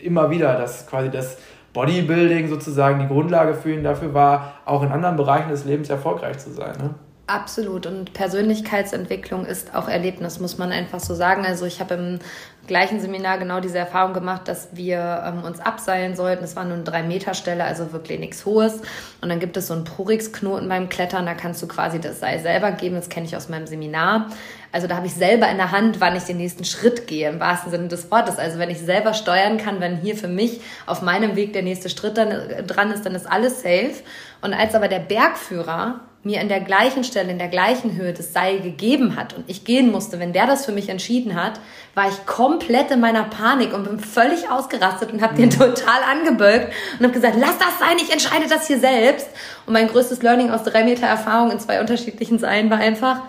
[0.00, 1.36] immer wieder, dass quasi das
[1.74, 6.38] Bodybuilding sozusagen die Grundlage für ihn dafür war, auch in anderen Bereichen des Lebens erfolgreich
[6.38, 6.72] zu sein.
[6.78, 6.94] Ne?
[7.26, 7.86] Absolut.
[7.86, 11.46] Und Persönlichkeitsentwicklung ist auch Erlebnis, muss man einfach so sagen.
[11.46, 12.18] Also ich habe im
[12.66, 16.44] gleichen Seminar genau diese Erfahrung gemacht, dass wir ähm, uns abseilen sollten.
[16.44, 18.82] Es war nur eine 3-Meter-Stelle, also wirklich nichts Hohes.
[19.22, 22.40] Und dann gibt es so einen Porix-Knoten beim Klettern, da kannst du quasi das Seil
[22.40, 22.94] selber geben.
[22.94, 24.28] Das kenne ich aus meinem Seminar.
[24.70, 27.40] Also da habe ich selber in der Hand, wann ich den nächsten Schritt gehe, im
[27.40, 28.38] wahrsten Sinne des Wortes.
[28.38, 31.88] Also wenn ich selber steuern kann, wenn hier für mich auf meinem Weg der nächste
[31.88, 33.94] Schritt dann, äh, dran ist, dann ist alles safe.
[34.42, 38.32] Und als aber der Bergführer mir in der gleichen Stelle, in der gleichen Höhe das
[38.32, 41.60] Seil gegeben hat und ich gehen musste, wenn der das für mich entschieden hat,
[41.94, 45.38] war ich komplett in meiner Panik und bin völlig ausgerastet und habe mhm.
[45.38, 49.28] den total angebölkt und habe gesagt, lass das sein, ich entscheide das hier selbst.
[49.66, 53.22] Und mein größtes Learning aus drei Meter Erfahrung in zwei unterschiedlichen Seilen war einfach,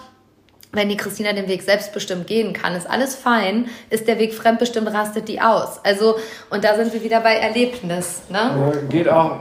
[0.72, 3.68] wenn die Christina den Weg selbstbestimmt gehen kann, ist alles fein.
[3.90, 5.80] Ist der Weg fremdbestimmt, rastet die aus.
[5.84, 6.16] Also,
[6.50, 8.24] und da sind wir wieder bei Erlebnis.
[8.30, 8.38] Ne?
[8.38, 9.40] Ja, geht auch,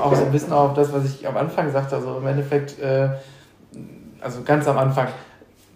[0.00, 1.96] auch so ein bisschen auf das, was ich am Anfang sagte.
[1.96, 3.08] Also im Endeffekt, äh,
[4.20, 5.08] also ganz am Anfang,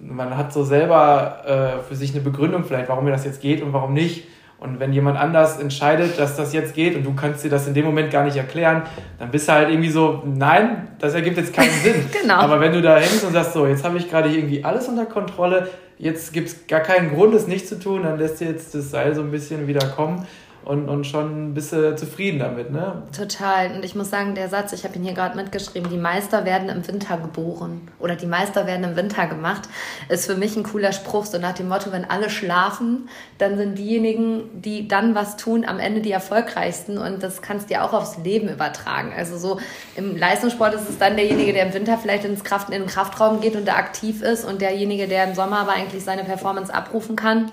[0.01, 3.63] man hat so selber äh, für sich eine Begründung vielleicht, warum mir das jetzt geht
[3.63, 4.29] und warum nicht.
[4.65, 7.75] Und wenn jemand anders entscheidet, dass das jetzt geht und du kannst dir das in
[7.75, 8.83] dem Moment gar nicht erklären,
[9.19, 12.07] dann bist du halt irgendwie so, nein, das ergibt jetzt keinen Sinn.
[12.11, 12.37] genau.
[12.37, 15.05] Aber wenn du da hängst und sagst, so, jetzt habe ich gerade irgendwie alles unter
[15.05, 18.75] Kontrolle, jetzt gibt es gar keinen Grund, es nicht zu tun, dann lässt dir jetzt
[18.75, 20.27] das Seil so ein bisschen wieder kommen
[20.65, 23.03] und, und schon bist du zufrieden damit, ne?
[23.17, 23.73] Total.
[23.73, 26.69] Und ich muss sagen, der Satz, ich habe ihn hier gerade mitgeschrieben, die Meister werden
[26.69, 29.63] im Winter geboren oder die Meister werden im Winter gemacht,
[30.09, 33.09] ist für mich ein cooler Spruch, so nach dem Motto, wenn alle schlafen,
[33.39, 37.75] dann sind diejenigen, die dann was tun, am Ende die erfolgreichsten und das kannst du
[37.75, 39.13] ja auch aufs Leben übertragen.
[39.17, 39.61] Also so
[39.97, 43.41] im Leistungssport ist es dann derjenige, der im Winter vielleicht ins Kraft, in den Kraftraum
[43.41, 47.17] geht und da aktiv ist und derjenige, der im Sommer aber eigentlich seine Performance abrufen
[47.17, 47.53] kann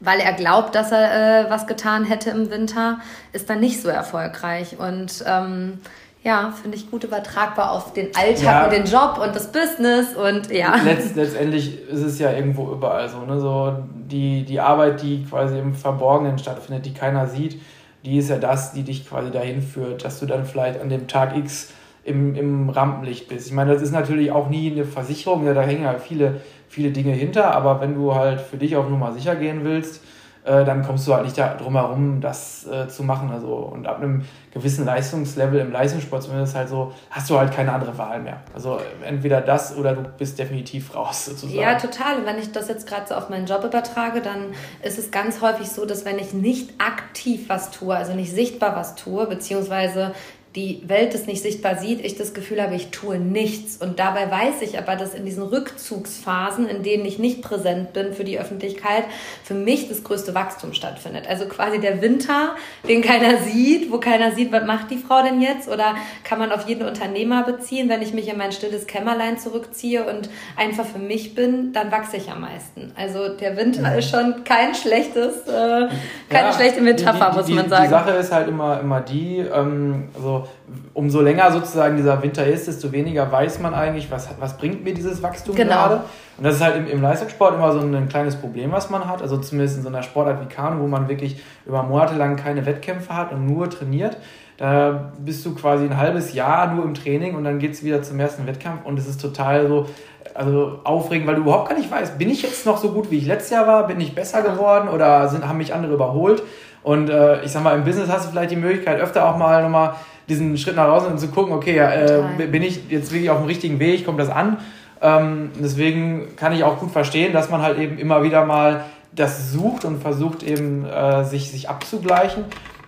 [0.00, 3.00] weil er glaubt, dass er äh, was getan hätte im Winter,
[3.32, 4.78] ist dann nicht so erfolgreich.
[4.78, 5.78] Und ähm,
[6.26, 8.64] ja, finde ich gut übertragbar auf den Alltag ja.
[8.64, 10.74] und den Job und das Business und ja.
[10.84, 13.38] Letzt, letztendlich ist es ja irgendwo überall so, ne?
[13.38, 13.76] So
[14.10, 17.60] die, die Arbeit, die quasi im Verborgenen stattfindet, die keiner sieht,
[18.04, 21.06] die ist ja das, die dich quasi dahin führt, dass du dann vielleicht an dem
[21.06, 21.70] Tag X
[22.02, 23.46] im, im Rampenlicht bist.
[23.46, 26.40] Ich meine, das ist natürlich auch nie eine Versicherung, ja, da hängen ja viele
[26.76, 30.02] viele Dinge hinter, aber wenn du halt für dich auf Nummer sicher gehen willst,
[30.44, 33.30] äh, dann kommst du halt nicht drum herum, das äh, zu machen.
[33.32, 37.72] Also, und ab einem gewissen Leistungslevel im Leistungssport zumindest halt so, hast du halt keine
[37.72, 38.42] andere Wahl mehr.
[38.54, 41.58] Also entweder das oder du bist definitiv raus sozusagen.
[41.58, 42.26] Ja, total.
[42.26, 44.52] Wenn ich das jetzt gerade so auf meinen Job übertrage, dann
[44.82, 48.76] ist es ganz häufig so, dass wenn ich nicht aktiv was tue, also nicht sichtbar
[48.76, 50.12] was tue, beziehungsweise
[50.56, 53.76] die Welt es nicht sichtbar sieht, ich das Gefühl habe, ich tue nichts.
[53.76, 58.14] Und dabei weiß ich aber, dass in diesen Rückzugsphasen, in denen ich nicht präsent bin
[58.14, 59.04] für die Öffentlichkeit,
[59.44, 61.28] für mich das größte Wachstum stattfindet.
[61.28, 62.56] Also quasi der Winter,
[62.88, 65.68] den keiner sieht, wo keiner sieht, was macht die Frau denn jetzt?
[65.68, 65.94] Oder
[66.24, 70.30] kann man auf jeden Unternehmer beziehen, wenn ich mich in mein stilles Kämmerlein zurückziehe und
[70.56, 72.92] einfach für mich bin, dann wachse ich am meisten.
[72.96, 73.94] Also der Winter ja.
[73.96, 75.88] ist schon kein schlechtes, äh,
[76.30, 77.84] keine ja, schlechte Metapher, die, die, muss man sagen.
[77.84, 80.45] Die Sache ist halt immer, immer die, ähm, also
[80.94, 84.94] umso länger sozusagen dieser Winter ist, desto weniger weiß man eigentlich, was, was bringt mir
[84.94, 85.74] dieses Wachstum genau.
[85.74, 86.00] gerade.
[86.38, 89.22] Und das ist halt im, im Leistungssport immer so ein, kleines Problem, was man hat.
[89.22, 92.66] Also zumindest in so einer Sportart wie Kanu, wo man wirklich über Monate lang keine
[92.66, 94.16] Wettkämpfe hat und nur trainiert.
[94.58, 98.02] Da bist du quasi ein halbes Jahr nur im Training und dann geht es wieder
[98.02, 99.86] zum ersten Wettkampf und es ist total so,
[100.34, 103.18] also aufregend, weil du überhaupt gar nicht weißt, bin ich jetzt noch so gut, wie
[103.18, 103.86] ich letztes Jahr war?
[103.86, 106.42] Bin ich besser geworden oder sind, haben mich andere überholt?
[106.86, 109.60] Und äh, ich sag mal, im Business hast du vielleicht die Möglichkeit, öfter auch mal
[109.60, 109.96] nochmal
[110.28, 113.46] diesen Schritt nach draußen und zu gucken, okay, äh, bin ich jetzt wirklich auf dem
[113.46, 114.58] richtigen Weg, kommt das an?
[115.02, 119.50] Ähm, deswegen kann ich auch gut verstehen, dass man halt eben immer wieder mal das
[119.50, 122.44] sucht und versucht eben äh, sich, sich abzugleichen.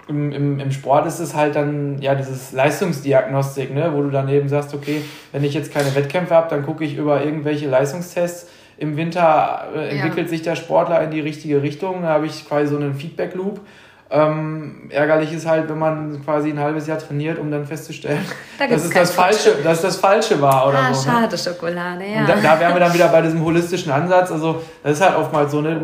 [0.07, 4.29] Im, im, Im Sport ist es halt dann ja dieses Leistungsdiagnostik, ne, wo du dann
[4.29, 8.49] eben sagst, okay, wenn ich jetzt keine Wettkämpfe habe, dann gucke ich über irgendwelche Leistungstests.
[8.77, 10.29] Im Winter äh, entwickelt ja.
[10.29, 12.03] sich der Sportler in die richtige Richtung.
[12.03, 13.59] Da habe ich quasi so einen Feedback-Loop
[14.11, 18.25] ähm, ärgerlich ist halt, wenn man quasi ein halbes Jahr trainiert, um dann festzustellen,
[18.59, 21.11] da dass es das Falsche, dass das Falsche war oder ah, so.
[21.11, 21.17] Ne?
[21.17, 22.21] Schade, Schokolade, ja.
[22.21, 24.33] Und da, da wären wir dann wieder bei diesem holistischen Ansatz.
[24.33, 25.79] Also das ist halt oftmals so, ne,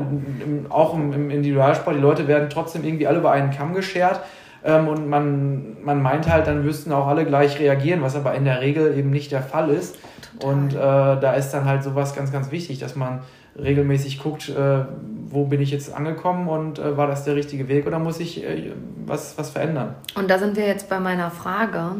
[0.70, 4.20] auch im, im Individualsport, die Leute werden trotzdem irgendwie alle über einen Kamm geschert.
[4.64, 8.46] Ähm, und man, man meint halt, dann müssten auch alle gleich reagieren, was aber in
[8.46, 9.96] der Regel eben nicht der Fall ist.
[10.40, 10.50] Total.
[10.50, 13.20] Und äh, da ist dann halt sowas ganz, ganz wichtig, dass man
[13.58, 14.84] regelmäßig guckt, äh,
[15.28, 18.44] wo bin ich jetzt angekommen und äh, war das der richtige Weg oder muss ich
[18.44, 18.72] äh,
[19.06, 19.94] was, was verändern?
[20.14, 21.96] Und da sind wir jetzt bei meiner Frage.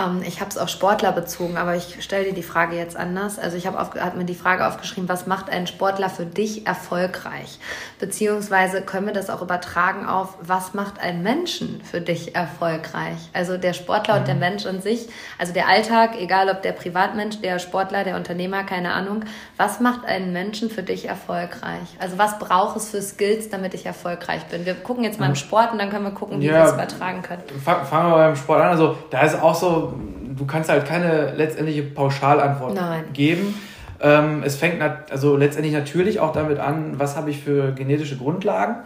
[0.00, 3.38] Ähm, ich habe es auf Sportler bezogen, aber ich stelle dir die Frage jetzt anders.
[3.38, 7.58] Also ich habe hab mir die Frage aufgeschrieben, was macht ein Sportler für dich erfolgreich?
[7.98, 13.18] Beziehungsweise können wir das auch übertragen auf, was macht ein Menschen für dich erfolgreich?
[13.32, 14.20] Also der Sportler mhm.
[14.20, 14.40] und der mhm.
[14.40, 18.92] Mensch an sich, also der Alltag, egal ob der Privatmensch, der Sportler, der Unternehmer, keine
[18.92, 19.24] Ahnung,
[19.56, 21.96] was macht einen Menschen für dich erfolgreich?
[21.98, 24.66] Also was braucht es für Skills, damit ich erfolgreich bin?
[24.66, 26.72] Wir gucken jetzt mal im Sport und dann können wir gucken, wie ja, wir es
[26.72, 27.42] übertragen können.
[27.64, 28.68] Fangen wir beim Sport an.
[28.68, 29.89] Also da ist auch so
[30.36, 33.04] du kannst halt keine letztendliche Pauschalantwort Nein.
[33.12, 33.54] geben.
[34.00, 38.76] Ähm, es fängt also letztendlich natürlich auch damit an, was habe ich für genetische Grundlagen.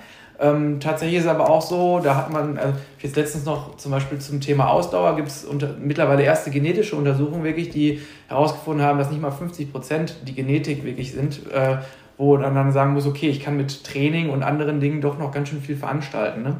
[0.41, 3.93] Ähm, tatsächlich ist es aber auch so, da hat man, also jetzt letztens noch zum
[3.93, 5.47] Beispiel zum Thema Ausdauer, gibt es
[5.81, 10.85] mittlerweile erste genetische Untersuchungen wirklich, die herausgefunden haben, dass nicht mal 50 Prozent die Genetik
[10.85, 11.77] wirklich sind, äh,
[12.19, 15.31] wo dann, dann sagen muss, okay, ich kann mit Training und anderen Dingen doch noch
[15.31, 16.43] ganz schön viel veranstalten.
[16.43, 16.57] Ne?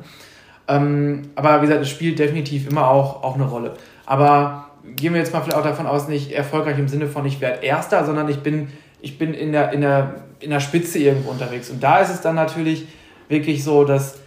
[0.69, 3.75] Ähm, aber wie gesagt, es spielt definitiv immer auch, auch eine Rolle.
[4.07, 7.41] Aber gehen wir jetzt mal vielleicht auch davon aus, nicht erfolgreich im Sinne von ich
[7.41, 8.69] werde Erster, sondern ich bin,
[9.01, 11.71] ich bin in, der, in, der, in der Spitze irgendwo unterwegs.
[11.71, 12.87] Und da ist es dann natürlich
[13.29, 14.19] wirklich so, dass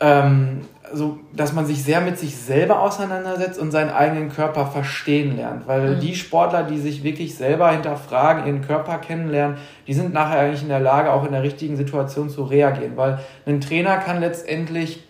[0.00, 5.36] ähm, also, dass man sich sehr mit sich selber auseinandersetzt und seinen eigenen Körper verstehen
[5.36, 5.68] lernt.
[5.68, 6.00] Weil mhm.
[6.00, 10.68] die Sportler, die sich wirklich selber hinterfragen, ihren Körper kennenlernen, die sind nachher eigentlich in
[10.68, 12.96] der Lage, auch in der richtigen Situation zu reagieren.
[12.96, 15.04] Weil ein Trainer kann letztendlich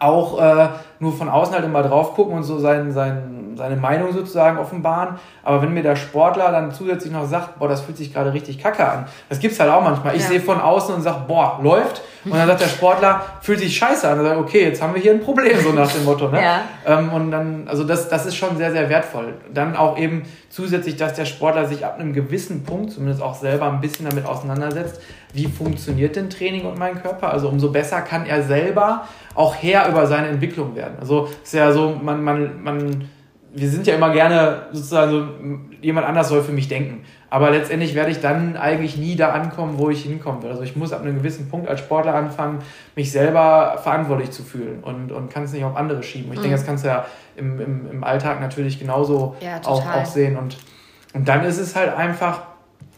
[0.00, 0.68] auch äh,
[1.00, 5.16] nur von außen halt immer drauf gucken und so sein, sein, seine Meinung sozusagen offenbaren.
[5.42, 8.58] Aber wenn mir der Sportler dann zusätzlich noch sagt, boah, das fühlt sich gerade richtig
[8.58, 10.16] kacke an, das gibt's halt auch manchmal.
[10.16, 10.28] Ich ja.
[10.28, 12.02] sehe von außen und sag, boah, läuft.
[12.24, 14.18] Und dann sagt der Sportler, fühlt sich scheiße an.
[14.18, 16.28] Und sagt, okay, jetzt haben wir hier ein Problem, so nach dem Motto.
[16.28, 16.42] Ne?
[16.42, 16.60] Ja.
[16.86, 19.34] Ähm, und dann, also das, das ist schon sehr, sehr wertvoll.
[19.52, 23.70] Dann auch eben zusätzlich, dass der Sportler sich ab einem gewissen Punkt zumindest auch selber
[23.70, 25.00] ein bisschen damit auseinandersetzt,
[25.32, 27.32] wie funktioniert denn Training und mein Körper.
[27.32, 29.04] Also umso besser kann er selber
[29.38, 30.96] auch Herr über seine Entwicklung werden.
[30.98, 33.08] Also ist ja so, man, man, man,
[33.54, 37.04] wir sind ja immer gerne sozusagen so, jemand anders soll für mich denken.
[37.30, 40.50] Aber letztendlich werde ich dann eigentlich nie da ankommen, wo ich hinkommen will.
[40.50, 42.58] Also ich muss ab einem gewissen Punkt als Sportler anfangen,
[42.96, 46.32] mich selber verantwortlich zu fühlen und, und kann es nicht auf andere schieben.
[46.32, 46.42] Ich mhm.
[46.42, 50.36] denke, das kannst du ja im, im, im Alltag natürlich genauso ja, auch, auch sehen.
[50.36, 50.56] Und,
[51.14, 52.42] und dann ist es halt einfach,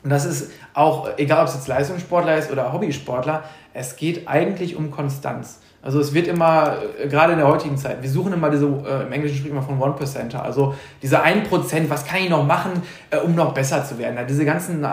[0.03, 3.43] und das ist auch, egal ob es jetzt Leistungssportler ist oder Hobbysportler,
[3.75, 5.61] es geht eigentlich um Konstanz.
[5.83, 9.07] Also es wird immer, äh, gerade in der heutigen Zeit, wir suchen immer diese, äh,
[9.07, 13.17] im Englischen spricht man von One-Percenter, also diese 1%, was kann ich noch machen, äh,
[13.17, 14.17] um noch besser zu werden.
[14.17, 14.89] Ja, diese ganzen äh,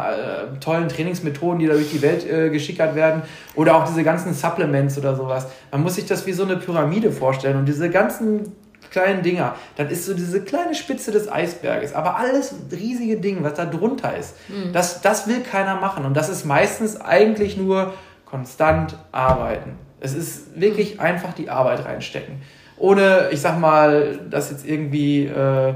[0.61, 3.23] tollen Trainingsmethoden, die da durch die Welt äh, geschickert werden
[3.55, 5.47] oder auch diese ganzen Supplements oder sowas.
[5.71, 8.53] Man muss sich das wie so eine Pyramide vorstellen und diese ganzen
[8.89, 13.55] kleinen Dinger, das ist so diese kleine Spitze des Eisberges, aber alles riesige Ding, was
[13.55, 14.71] da drunter ist, mhm.
[14.71, 17.93] das, das will keiner machen und das ist meistens eigentlich nur
[18.25, 22.41] konstant arbeiten es ist wirklich einfach die Arbeit reinstecken.
[22.77, 25.73] Ohne, ich sag mal, dass jetzt irgendwie äh,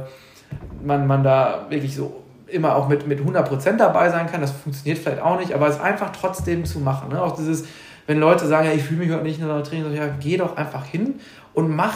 [0.83, 4.41] man, man da wirklich so immer auch mit, mit 100% dabei sein kann.
[4.41, 7.09] Das funktioniert vielleicht auch nicht, aber es einfach trotzdem zu machen.
[7.09, 7.21] Ne?
[7.21, 7.65] Auch dieses,
[8.07, 10.57] wenn Leute sagen, ja, ich fühle mich heute nicht in der Training, ja, geh doch
[10.57, 11.19] einfach hin
[11.53, 11.95] und mach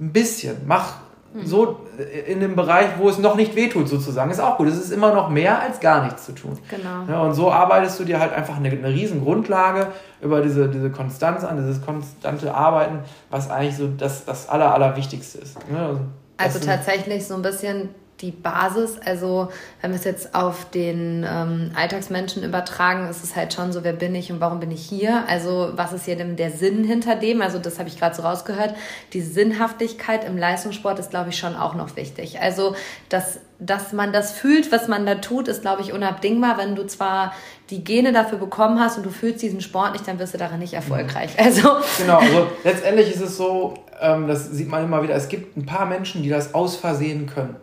[0.00, 0.94] ein bisschen, mach
[1.32, 1.46] Mhm.
[1.46, 1.80] So
[2.26, 4.68] in dem Bereich, wo es noch nicht wehtut, sozusagen, ist auch gut.
[4.68, 6.58] Es ist immer noch mehr als gar nichts zu tun.
[6.70, 7.04] Genau.
[7.08, 9.88] Ja, und so arbeitest du dir halt einfach eine, eine riesen Grundlage
[10.20, 15.38] über diese, diese Konstanz an, dieses konstante Arbeiten, was eigentlich so das, das Aller, Allerwichtigste
[15.38, 15.56] ist.
[15.72, 15.98] Ja,
[16.36, 17.88] also tatsächlich so ein bisschen
[18.20, 18.98] die Basis.
[19.04, 19.48] Also
[19.80, 23.92] wenn wir es jetzt auf den ähm, Alltagsmenschen übertragen, ist es halt schon so, wer
[23.92, 25.24] bin ich und warum bin ich hier?
[25.28, 27.42] Also was ist hier denn der Sinn hinter dem?
[27.42, 28.74] Also das habe ich gerade so rausgehört.
[29.12, 32.40] Die Sinnhaftigkeit im Leistungssport ist, glaube ich, schon auch noch wichtig.
[32.40, 32.74] Also
[33.08, 36.58] dass, dass man das fühlt, was man da tut, ist, glaube ich, unabdingbar.
[36.58, 37.32] Wenn du zwar
[37.70, 40.58] die Gene dafür bekommen hast und du fühlst diesen Sport nicht, dann wirst du darin
[40.58, 41.30] nicht erfolgreich.
[41.36, 41.44] Mhm.
[41.48, 45.56] Also genau, also letztendlich ist es so, ähm, das sieht man immer wieder, es gibt
[45.56, 47.56] ein paar Menschen, die das aus Versehen können.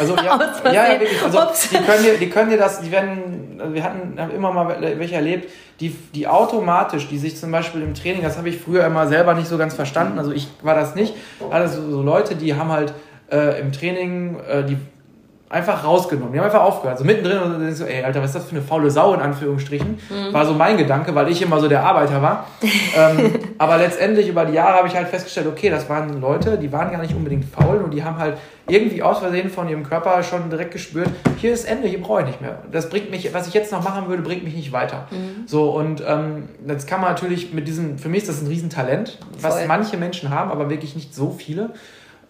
[0.00, 1.22] Also ja, ja, ja, wirklich.
[1.22, 1.38] Also
[1.70, 4.76] die können dir, die können dir das, die werden, also wir hatten haben immer mal
[4.98, 5.50] welche erlebt,
[5.80, 9.34] die, die automatisch, die sich zum Beispiel im Training, das habe ich früher immer selber
[9.34, 11.14] nicht so ganz verstanden, also ich war das nicht,
[11.50, 12.94] also so Leute, die haben halt
[13.30, 14.76] äh, im Training, äh, die
[15.48, 16.32] einfach rausgenommen.
[16.32, 16.98] Die haben einfach aufgehört.
[16.98, 19.20] So mittendrin und dann so, ey, Alter, was ist das für eine faule Sau in
[19.20, 19.98] Anführungsstrichen?
[20.08, 20.32] Mhm.
[20.32, 22.46] War so mein Gedanke, weil ich immer so der Arbeiter war.
[22.96, 26.72] ähm, aber letztendlich über die Jahre habe ich halt festgestellt, okay, das waren Leute, die
[26.72, 28.36] waren gar nicht unbedingt faul und die haben halt
[28.66, 32.26] irgendwie aus Versehen von ihrem Körper schon direkt gespürt, hier ist Ende, hier brauche ich
[32.28, 32.62] nicht mehr.
[32.72, 35.06] Das bringt mich, was ich jetzt noch machen würde, bringt mich nicht weiter.
[35.10, 35.46] Mhm.
[35.46, 39.18] So, und ähm, das kann man natürlich mit diesem, für mich ist das ein Riesentalent,
[39.40, 39.66] was Voll.
[39.68, 41.70] manche Menschen haben, aber wirklich nicht so viele.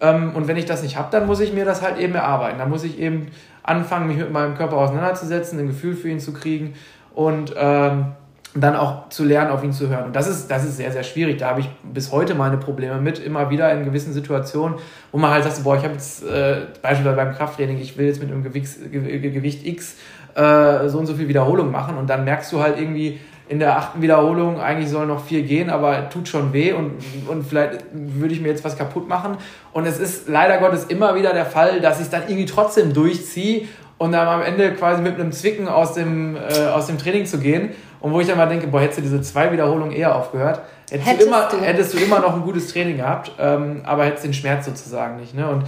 [0.01, 2.59] Ähm, und wenn ich das nicht habe, dann muss ich mir das halt eben erarbeiten.
[2.59, 3.27] Dann muss ich eben
[3.63, 6.73] anfangen, mich mit meinem Körper auseinanderzusetzen, ein Gefühl für ihn zu kriegen
[7.13, 8.07] und ähm,
[8.53, 10.05] dann auch zu lernen, auf ihn zu hören.
[10.05, 11.37] Und das ist, das ist sehr, sehr schwierig.
[11.37, 14.77] Da habe ich bis heute meine Probleme mit, immer wieder in gewissen Situationen,
[15.11, 18.21] wo man halt sagt, boah, ich habe jetzt äh, beispielsweise beim Krafttraining, ich will jetzt
[18.21, 19.97] mit einem Gewicht, Gewicht X
[20.35, 23.77] äh, so und so viel Wiederholung machen und dann merkst du halt irgendwie, in der
[23.77, 26.93] achten Wiederholung, eigentlich soll noch vier gehen, aber tut schon weh und,
[27.27, 29.37] und vielleicht würde ich mir jetzt was kaputt machen.
[29.71, 32.93] Und es ist leider Gottes immer wieder der Fall, dass ich es dann irgendwie trotzdem
[32.93, 33.67] durchziehe
[33.97, 37.37] und dann am Ende quasi mit einem Zwicken aus dem, äh, aus dem Training zu
[37.37, 37.69] gehen.
[37.99, 41.07] Und wo ich dann mal denke, boah, hättest du diese zwei Wiederholungen eher aufgehört, hättest,
[41.07, 41.57] hättest du, immer, du?
[41.61, 45.33] hättest du immer noch ein gutes Training gehabt, ähm, aber hättest den Schmerz sozusagen nicht.
[45.33, 45.47] Ne?
[45.47, 45.63] Und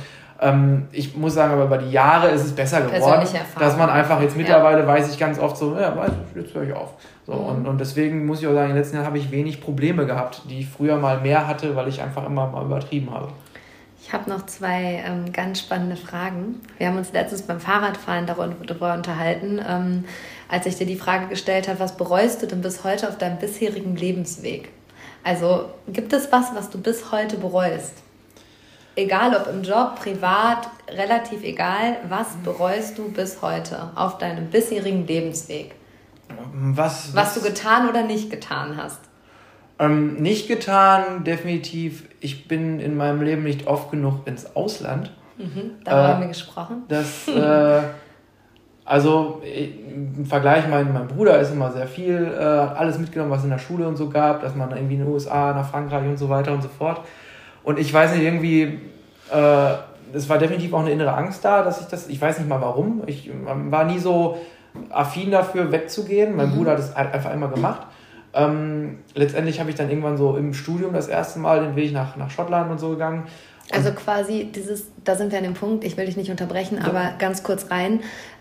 [0.92, 3.28] ich muss sagen, aber über die Jahre ist es besser geworden,
[3.58, 4.88] dass man einfach jetzt mittlerweile ja.
[4.88, 6.94] weiß ich ganz oft so, ja, weiß ich, jetzt höre ich auf.
[7.26, 7.46] So, mhm.
[7.46, 10.06] und, und deswegen muss ich auch sagen, in den letzten Jahren habe ich wenig Probleme
[10.06, 13.30] gehabt, die ich früher mal mehr hatte, weil ich einfach immer mal übertrieben habe.
[14.00, 16.62] Ich habe noch zwei ähm, ganz spannende Fragen.
[16.78, 20.06] Wir haben uns letztens beim Fahrradfahren darüber unterhalten, ähm,
[20.48, 23.40] als ich dir die Frage gestellt habe, was bereust du denn bis heute auf deinem
[23.40, 24.70] bisherigen Lebensweg?
[25.24, 27.96] Also gibt es was, was du bis heute bereust?
[28.98, 35.08] Egal ob im Job, privat, relativ egal, was bereust du bis heute auf deinem bisherigen
[35.08, 35.76] Lebensweg?
[36.54, 39.00] Was, was, was du getan oder nicht getan hast?
[39.80, 42.06] Ähm, nicht getan, definitiv.
[42.20, 45.12] Ich bin in meinem Leben nicht oft genug ins Ausland.
[45.38, 46.84] Mhm, darüber äh, haben wir gesprochen.
[46.88, 47.82] Das, äh,
[48.84, 53.52] also im Vergleich, mein, mein Bruder ist immer sehr viel, äh, alles mitgenommen, was in
[53.52, 56.30] der Schule und so gab, dass man irgendwie in den USA, nach Frankreich und so
[56.30, 57.02] weiter und so fort.
[57.68, 58.80] Und ich weiß nicht, irgendwie,
[59.30, 59.74] äh,
[60.14, 62.62] es war definitiv auch eine innere Angst da, dass ich das, ich weiß nicht mal
[62.62, 63.04] warum.
[63.08, 64.38] Ich war nie so
[64.90, 66.38] affin dafür, wegzugehen.
[66.38, 66.56] Mein mhm.
[66.56, 67.82] Bruder hat es halt einfach immer gemacht.
[68.34, 72.16] Ähm, letztendlich habe ich dann irgendwann so im Studium das erste Mal den Weg nach,
[72.16, 73.24] nach Schottland und so gegangen.
[73.70, 76.78] Und also quasi dieses, da sind wir an dem Punkt, ich will dich nicht unterbrechen,
[76.78, 76.88] ja.
[76.88, 78.00] aber ganz kurz rein.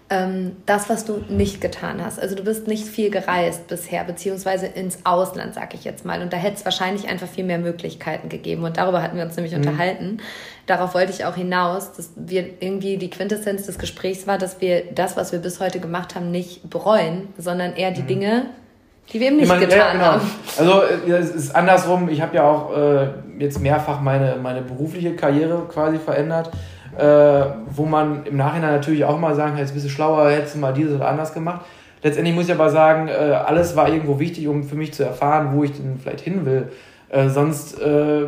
[0.09, 2.20] Ähm, das, was du nicht getan hast.
[2.20, 6.22] Also du bist nicht viel gereist bisher, beziehungsweise ins Ausland, sag ich jetzt mal.
[6.22, 8.62] Und da hätte es wahrscheinlich einfach viel mehr Möglichkeiten gegeben.
[8.62, 9.62] Und darüber hatten wir uns nämlich mhm.
[9.62, 10.18] unterhalten.
[10.66, 14.84] Darauf wollte ich auch hinaus, dass wir irgendwie die Quintessenz des Gesprächs war, dass wir
[14.94, 18.07] das, was wir bis heute gemacht haben, nicht bereuen, sondern eher die mhm.
[18.07, 18.46] Dinge,
[19.12, 20.04] die wir eben nicht ich meine, getan ja, genau.
[20.04, 20.30] haben.
[20.57, 20.82] Also
[21.12, 22.09] es ist andersrum.
[22.09, 26.50] Ich habe ja auch äh, jetzt mehrfach meine, meine berufliche Karriere quasi verändert,
[26.99, 30.59] äh, wo man im Nachhinein natürlich auch mal sagen, jetzt bist du schlauer, hättest du
[30.59, 31.64] mal dieses oder anders gemacht.
[32.03, 35.51] Letztendlich muss ich aber sagen, äh, alles war irgendwo wichtig, um für mich zu erfahren,
[35.53, 36.68] wo ich denn vielleicht hin will.
[37.09, 38.26] Äh, sonst äh,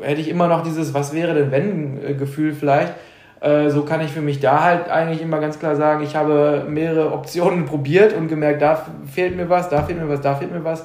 [0.00, 2.94] hätte ich immer noch dieses Was wäre denn wenn Gefühl vielleicht.
[3.40, 6.64] Äh, so kann ich für mich da halt eigentlich immer ganz klar sagen, ich habe
[6.68, 10.52] mehrere Optionen probiert und gemerkt, da fehlt mir was, da fehlt mir was, da fehlt
[10.52, 10.84] mir was.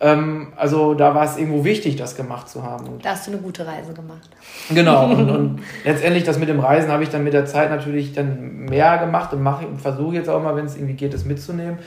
[0.00, 2.98] Ähm, also da war es irgendwo wichtig, das gemacht zu haben.
[3.02, 4.28] da hast du eine gute Reise gemacht.
[4.70, 5.06] Genau.
[5.06, 8.64] Und, und letztendlich das mit dem Reisen habe ich dann mit der Zeit natürlich dann
[8.66, 11.78] mehr gemacht und mache und versuche jetzt auch mal, wenn es irgendwie geht, das mitzunehmen.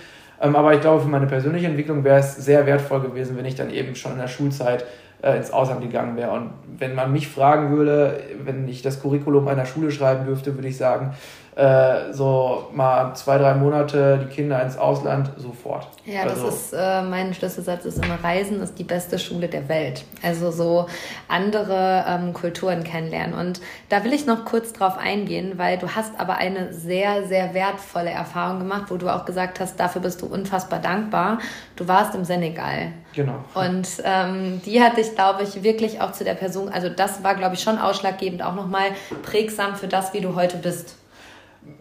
[0.42, 3.56] Ähm, aber ich glaube, für meine persönliche Entwicklung wäre es sehr wertvoll gewesen, wenn ich
[3.56, 4.86] dann eben schon in der Schulzeit
[5.22, 6.32] äh, ins Ausland gegangen wäre.
[6.32, 10.68] Und wenn man mich fragen würde, wenn ich das Curriculum einer Schule schreiben dürfte, würde
[10.68, 11.14] ich sagen,
[11.58, 15.88] äh, so mal zwei, drei Monate die Kinder ins Ausland sofort.
[16.06, 19.68] Ja, das also, ist äh, mein Schlüsselsatz ist immer Reisen ist die beste Schule der
[19.68, 20.06] Welt.
[20.22, 20.86] Also so
[21.28, 23.34] andere ähm, Kulturen kennenlernen.
[23.34, 27.56] Und da will ich noch kurz drauf eingehen, weil du hast aber eine sehr, sehr
[27.56, 31.40] wertvolle Erfahrung gemacht, wo du auch gesagt hast, dafür bist du unfassbar dankbar.
[31.76, 32.92] Du warst im Senegal.
[33.16, 33.44] Genau.
[33.56, 37.34] Und ähm, die hat dich, glaube ich, wirklich auch zu der Person, also das war,
[37.34, 38.90] glaube ich, schon ausschlaggebend, auch nochmal
[39.24, 40.98] prägsam für das, wie du heute bist.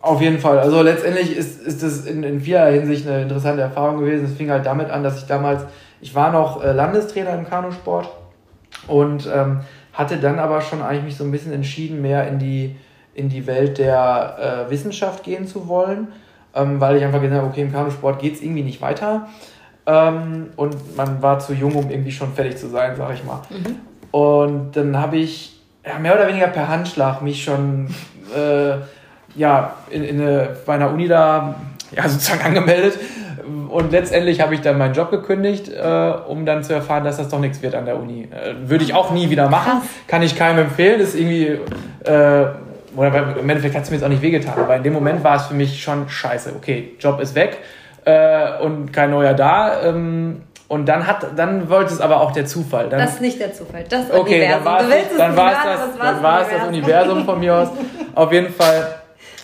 [0.01, 0.59] Auf jeden Fall.
[0.59, 4.27] Also letztendlich ist, ist das in, in vieler Hinsicht eine interessante Erfahrung gewesen.
[4.27, 5.65] Es fing halt damit an, dass ich damals,
[6.01, 8.09] ich war noch äh, Landestrainer im Kanusport
[8.87, 9.61] und ähm,
[9.93, 12.77] hatte dann aber schon eigentlich mich so ein bisschen entschieden, mehr in die,
[13.15, 16.09] in die Welt der äh, Wissenschaft gehen zu wollen,
[16.55, 19.29] ähm, weil ich einfach gesagt habe, okay, im Kanusport geht es irgendwie nicht weiter.
[19.87, 23.43] Ähm, und man war zu jung, um irgendwie schon fertig zu sein, sag ich mal.
[23.51, 23.77] Mhm.
[24.11, 27.89] Und dann habe ich ja, mehr oder weniger per Handschlag mich schon
[28.35, 28.79] äh,
[29.37, 31.55] ja, in, in eine, bei einer Uni da
[31.93, 32.99] ja, sozusagen angemeldet.
[33.69, 37.29] Und letztendlich habe ich dann meinen Job gekündigt, äh, um dann zu erfahren, dass das
[37.29, 38.23] doch nichts wird an der Uni.
[38.25, 39.83] Äh, würde ich auch nie wieder machen.
[40.09, 40.99] Kann ich keinem empfehlen.
[40.99, 41.59] Das ist irgendwie,
[42.05, 42.47] äh,
[42.97, 44.55] oder im Endeffekt hat es mir jetzt auch nicht wehgetan.
[44.57, 46.55] Aber in dem Moment war es für mich schon scheiße.
[46.57, 47.59] Okay, Job ist weg
[48.05, 49.83] äh, und kein neuer da.
[49.83, 52.89] Ähm, und dann hat, dann wollte es aber auch der Zufall.
[52.89, 54.65] Dann, das ist nicht der Zufall, das okay, Universum.
[54.65, 57.69] Dann war es, dann war es das, dann war es das Universum von mir aus.
[58.17, 58.87] Auf jeden Fall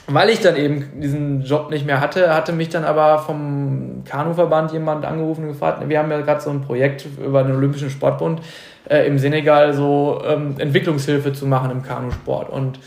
[0.07, 4.73] weil ich dann eben diesen Job nicht mehr hatte, hatte mich dann aber vom Kanuverband
[4.73, 8.41] jemand angerufen und gefragt, wir haben ja gerade so ein Projekt über den Olympischen Sportbund
[8.89, 12.51] äh, im Senegal so ähm, Entwicklungshilfe zu machen im Kanusport.
[12.51, 12.81] Und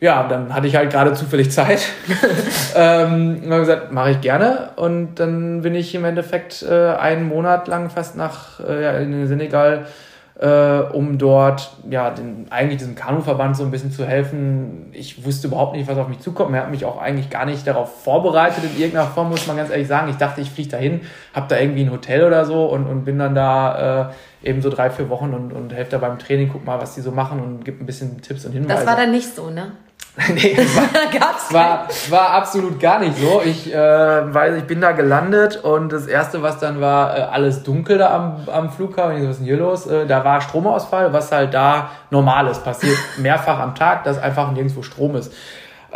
[0.00, 1.80] ja, dann hatte ich halt gerade zufällig Zeit.
[2.76, 4.70] ähm, und habe gesagt, mache ich gerne.
[4.76, 9.26] Und dann bin ich im Endeffekt äh, einen Monat lang fast nach äh, in den
[9.26, 9.86] Senegal
[10.38, 14.90] äh, um dort ja den, eigentlich diesem Kanuverband so ein bisschen zu helfen.
[14.92, 16.54] Ich wusste überhaupt nicht, was auf mich zukommt.
[16.54, 19.70] Er hat mich auch eigentlich gar nicht darauf vorbereitet in irgendeiner Form, muss man ganz
[19.70, 20.10] ehrlich sagen.
[20.10, 21.00] Ich dachte, ich fliege dahin,
[21.32, 24.10] habe da irgendwie ein Hotel oder so und, und bin dann da
[24.42, 26.94] äh, eben so drei, vier Wochen und, und helfe da beim Training, guck mal, was
[26.94, 28.80] die so machen und gebe ein bisschen Tipps und Hinweise.
[28.80, 29.72] Das war dann nicht so, ne?
[30.34, 30.56] nee,
[31.50, 33.42] war, war, war, absolut gar nicht so.
[33.44, 37.62] Ich äh, weiß, ich bin da gelandet und das erste, was dann war, äh, alles
[37.62, 39.16] dunkel da am, am Flughafen.
[39.16, 39.86] Ich so, was ist denn hier los?
[39.86, 42.64] Äh, da war Stromausfall, was halt da normal ist.
[42.64, 45.34] Passiert mehrfach am Tag, dass einfach nirgendwo Strom ist.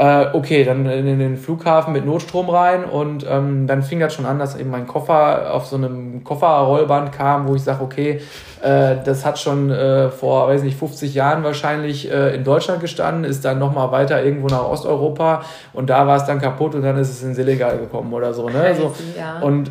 [0.01, 4.25] Äh, okay, dann in den Flughafen mit Notstrom rein und ähm, dann fing das schon
[4.25, 8.23] an, dass eben mein Koffer auf so einem Kofferrollband kam, wo ich sage, okay,
[8.63, 13.25] äh, das hat schon äh, vor, weiß nicht, 50 Jahren wahrscheinlich äh, in Deutschland gestanden,
[13.25, 15.43] ist dann nochmal weiter irgendwo nach Osteuropa
[15.75, 18.49] und da war es dann kaputt und dann ist es in Senegal gekommen oder so.
[18.49, 18.75] Ne?
[18.75, 18.95] so.
[19.19, 19.41] Ja.
[19.41, 19.71] Und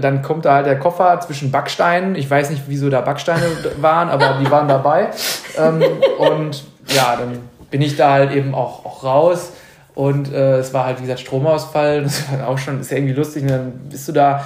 [0.00, 2.14] dann kommt da halt der Koffer zwischen Backsteinen.
[2.14, 3.44] Ich weiß nicht, wieso da Backsteine
[3.82, 5.10] waren, aber die waren dabei.
[5.58, 5.82] Ähm,
[6.16, 9.52] und ja, dann bin ich da halt eben auch, auch raus.
[9.96, 12.02] Und äh, es war halt, wie gesagt, Stromausfall.
[12.04, 13.42] Das war auch schon, ist ja irgendwie lustig.
[13.44, 14.44] Und dann bist du da,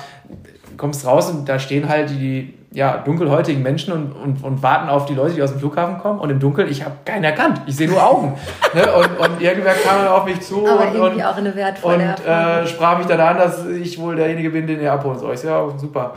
[0.76, 5.06] kommst raus und da stehen halt die ja, dunkelhäutigen Menschen und, und, und warten auf
[5.06, 6.20] die Leute, die aus dem Flughafen kommen.
[6.20, 7.62] Und im Dunkeln, ich habe keinen erkannt.
[7.66, 8.34] Ich sehe nur Augen.
[8.74, 8.92] ne?
[8.92, 12.26] und, und irgendwer kam dann auf mich zu Aber und, und, auch eine wertvolle und
[12.26, 15.34] äh, sprach mich dann an, dass ich wohl derjenige bin, den er abholen soll.
[15.34, 16.14] Ich so, ja, super.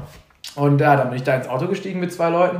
[0.53, 2.57] Und ja, dann bin ich da ins Auto gestiegen mit zwei Leuten.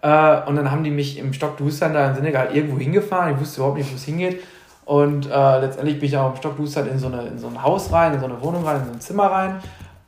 [0.00, 3.34] Äh, und dann haben die mich im Stockdustern da in Senegal irgendwo hingefahren.
[3.34, 4.42] Ich wusste überhaupt nicht, wo es hingeht.
[4.86, 7.92] Und äh, letztendlich bin ich auch im Stockdustern in so, eine, in so ein Haus
[7.92, 9.56] rein, in so eine Wohnung rein, in so ein Zimmer rein.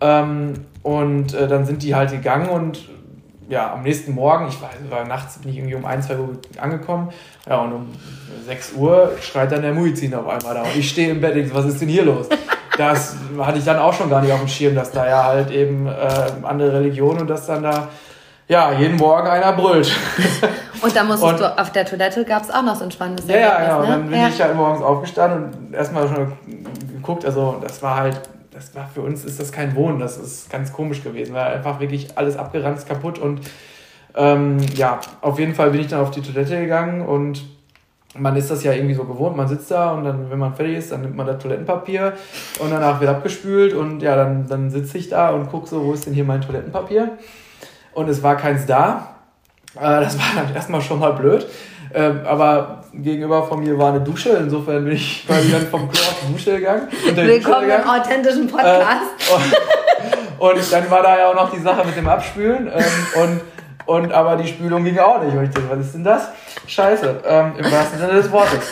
[0.01, 0.55] Ähm,
[0.85, 2.89] und äh, dann sind die halt gegangen und
[3.49, 6.39] ja, am nächsten Morgen, ich war, war nachts, bin ich irgendwie um 1, 2 Uhr
[6.61, 7.09] angekommen.
[7.49, 7.87] Ja, und um
[8.47, 10.63] 6 Uhr schreit dann der Muizin auf einmal da.
[10.63, 12.29] Und ich stehe im Bett und was ist denn hier los?
[12.77, 15.51] Das hatte ich dann auch schon gar nicht auf dem Schirm, dass da ja halt
[15.51, 15.91] eben äh,
[16.43, 17.89] andere Religionen und dass dann da
[18.47, 19.93] ja, jeden Morgen einer brüllt.
[20.81, 23.27] Und da musstest und, du auf der Toilette gab es auch noch so ein spannendes
[23.27, 23.69] Ja, ja, ja.
[23.69, 23.83] Ne?
[23.83, 24.29] Und dann bin ja.
[24.29, 26.33] ich halt morgens aufgestanden und erstmal schon
[26.95, 27.25] geguckt.
[27.25, 28.21] Also, das war halt,
[28.51, 29.99] das war für uns ist das kein Wohnen.
[29.99, 33.19] Das ist ganz komisch gewesen, weil einfach wirklich alles abgerannt ist, kaputt.
[33.19, 33.41] Und
[34.15, 37.45] ähm, ja, auf jeden Fall bin ich dann auf die Toilette gegangen und
[38.17, 40.77] man ist das ja irgendwie so gewohnt, man sitzt da und dann, wenn man fertig
[40.77, 42.15] ist, dann nimmt man das Toilettenpapier
[42.59, 45.93] und danach wird abgespült und ja, dann, dann sitze ich da und gucke so, wo
[45.93, 47.19] ist denn hier mein Toilettenpapier?
[47.93, 49.18] Und es war keins da.
[49.81, 51.47] Äh, das war dann erstmal schon mal blöd.
[51.95, 56.01] Ähm, aber gegenüber von mir war eine Dusche, insofern bin ich quasi dann vom Klo
[56.01, 56.89] auf die Dusche gegangen.
[57.15, 57.83] Willkommen gegangen.
[57.83, 59.07] im authentischen Podcast.
[59.19, 62.71] Äh, und, und, dann war da ja auch noch die Sache mit dem Abspülen.
[62.75, 63.41] Ähm, und,
[63.87, 65.35] und aber die Spülung ging auch nicht.
[65.35, 66.29] Und ich dachte, was ist denn das?
[66.67, 68.69] Scheiße, ähm, im wahrsten Sinne des Wortes.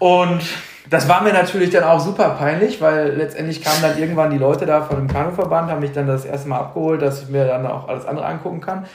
[0.00, 0.42] Und
[0.90, 4.66] das war mir natürlich dann auch super peinlich, weil letztendlich kamen dann irgendwann die Leute
[4.66, 7.66] da von dem Kanuverband, haben mich dann das erste Mal abgeholt, dass ich mir dann
[7.66, 8.86] auch alles andere angucken kann.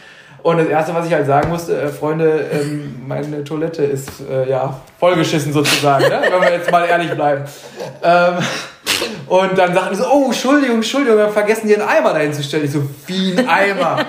[0.47, 4.49] Und das Erste, was ich halt sagen musste, äh, Freunde, ähm, meine Toilette ist äh,
[4.49, 6.21] ja vollgeschissen sozusagen, ne?
[6.31, 7.43] wenn wir jetzt mal ehrlich bleiben.
[8.01, 8.35] Ähm,
[9.27, 12.31] und dann sagten die so, oh, Entschuldigung, Entschuldigung, wir haben vergessen, dir einen Eimer dahin
[12.31, 12.63] zu stellen.
[12.63, 13.99] Ich so, wie ein Eimer?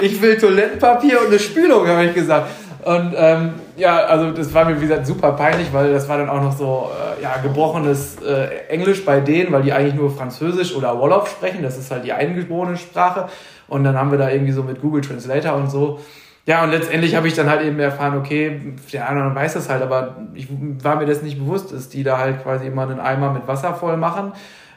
[0.00, 2.48] Ich will Toilettenpapier und eine Spülung, habe ich gesagt.
[2.82, 6.28] Und ähm, ja, also das war mir, wie gesagt, super peinlich, weil das war dann
[6.28, 10.74] auch noch so äh, ja, gebrochenes äh, Englisch bei denen, weil die eigentlich nur Französisch
[10.74, 11.62] oder Wolof sprechen.
[11.62, 13.28] Das ist halt die eingeborene Sprache.
[13.68, 16.00] Und dann haben wir da irgendwie so mit Google Translator und so.
[16.46, 18.60] Ja, und letztendlich habe ich dann halt eben erfahren, okay,
[18.92, 20.46] der andere weiß das halt, aber ich
[20.82, 23.74] war mir das nicht bewusst, dass die da halt quasi immer einen Eimer mit Wasser
[23.74, 24.32] voll machen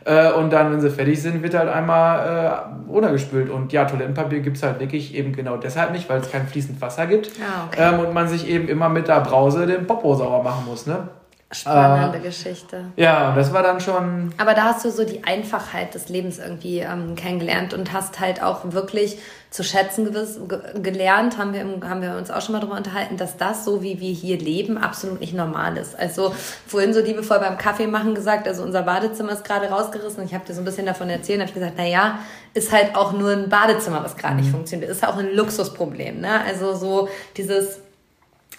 [0.09, 3.51] äh, und dann, wenn sie fertig sind, wird halt einmal äh, runtergespült.
[3.51, 6.81] Und ja, Toilettenpapier gibt es halt wirklich eben genau deshalb nicht, weil es kein fließend
[6.81, 7.29] Wasser gibt.
[7.39, 7.93] Ah, okay.
[7.93, 10.87] ähm, und man sich eben immer mit der Brause den Popo sauber machen muss.
[10.87, 11.09] Ne?
[11.51, 12.85] Spannende äh, Geschichte.
[12.95, 14.31] Ja, und das war dann schon.
[14.37, 18.43] Aber da hast du so die Einfachheit des Lebens irgendwie ähm, kennengelernt und hast halt
[18.43, 19.17] auch wirklich
[19.49, 20.39] zu schätzen gewiss,
[20.75, 23.99] gelernt, haben wir, haben wir uns auch schon mal darüber unterhalten, dass das, so wie
[23.99, 25.97] wir hier leben, absolut nicht normal ist.
[25.97, 26.35] Also
[26.67, 30.45] vorhin so liebevoll beim Kaffee machen gesagt, also unser Badezimmer ist gerade rausgerissen ich habe
[30.45, 32.19] dir so ein bisschen davon erzählt, habe ich gesagt, na ja,
[32.53, 34.41] ist halt auch nur ein Badezimmer, was gerade mhm.
[34.41, 34.91] nicht funktioniert.
[34.91, 36.41] Ist auch ein Luxusproblem, ne?
[36.45, 37.79] Also so dieses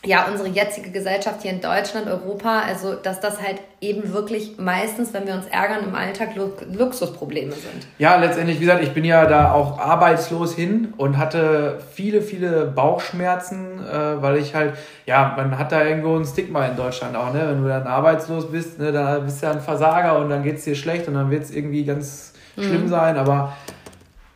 [0.04, 5.12] ja, unsere jetzige Gesellschaft hier in Deutschland, Europa, also dass das halt eben wirklich meistens,
[5.12, 6.30] wenn wir uns ärgern, im Alltag
[6.72, 7.86] Luxusprobleme sind.
[7.98, 12.64] Ja, letztendlich, wie gesagt, ich bin ja da auch arbeitslos hin und hatte viele, viele
[12.64, 14.74] Bauchschmerzen, äh, weil ich halt,
[15.04, 17.42] ja, man hat da irgendwo ein Stigma in Deutschland auch, ne?
[17.46, 20.56] Wenn du dann arbeitslos bist, ne, dann bist du ja ein Versager und dann geht
[20.56, 22.62] es dir schlecht und dann wird es irgendwie ganz mhm.
[22.62, 23.52] schlimm sein, aber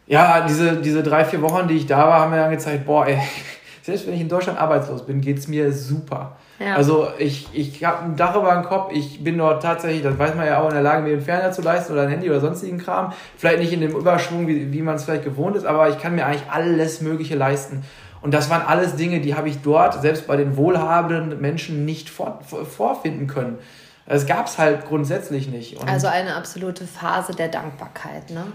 [0.06, 3.06] ja, diese, diese drei, vier Wochen, die ich da war, haben mir dann gezeigt, boah,
[3.06, 3.18] ey,
[3.84, 6.36] selbst wenn ich in Deutschland arbeitslos bin, geht es mir super.
[6.58, 6.74] Ja.
[6.74, 10.34] Also ich, ich habe ein Dach über dem Kopf, ich bin dort tatsächlich, das weiß
[10.36, 12.40] man ja auch, in der Lage, mir einen Fernseher zu leisten oder ein Handy oder
[12.40, 13.12] sonstigen Kram.
[13.36, 16.14] Vielleicht nicht in dem Überschwung, wie, wie man es vielleicht gewohnt ist, aber ich kann
[16.14, 17.84] mir eigentlich alles Mögliche leisten.
[18.22, 22.08] Und das waren alles Dinge, die habe ich dort, selbst bei den wohlhabenden Menschen, nicht
[22.08, 23.58] vor, vorfinden können.
[24.06, 25.76] Das gab es halt grundsätzlich nicht.
[25.76, 28.46] Und also eine absolute Phase der Dankbarkeit, ne?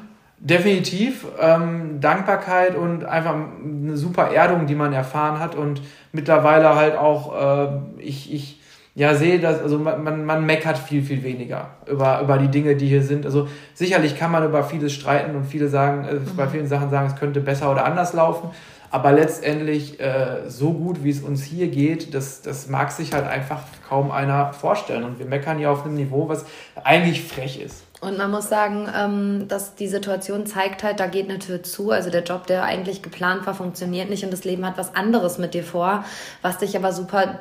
[0.42, 5.82] Definitiv ähm, Dankbarkeit und einfach eine super Erdung, die man erfahren hat und
[6.14, 7.68] mittlerweile halt auch äh,
[7.98, 8.62] ich, ich
[8.96, 12.88] ja sehe, dass also man, man meckert viel viel weniger über, über die Dinge, die
[12.88, 13.26] hier sind.
[13.26, 16.38] Also sicherlich kann man über vieles streiten und viele sagen äh, mhm.
[16.38, 18.52] bei vielen Sachen sagen, es könnte besser oder anders laufen,
[18.92, 23.28] aber letztendlich äh, so gut wie es uns hier geht, das das mag sich halt
[23.28, 23.60] einfach
[23.90, 26.46] kaum einer vorstellen und wir meckern hier auf einem Niveau, was
[26.82, 27.89] eigentlich frech ist.
[28.02, 31.92] Und man muss sagen, ähm, dass die Situation zeigt halt, da geht eine Tür zu.
[31.92, 35.38] Also der Job, der eigentlich geplant war, funktioniert nicht und das Leben hat was anderes
[35.38, 36.06] mit dir vor,
[36.42, 37.40] was dich aber super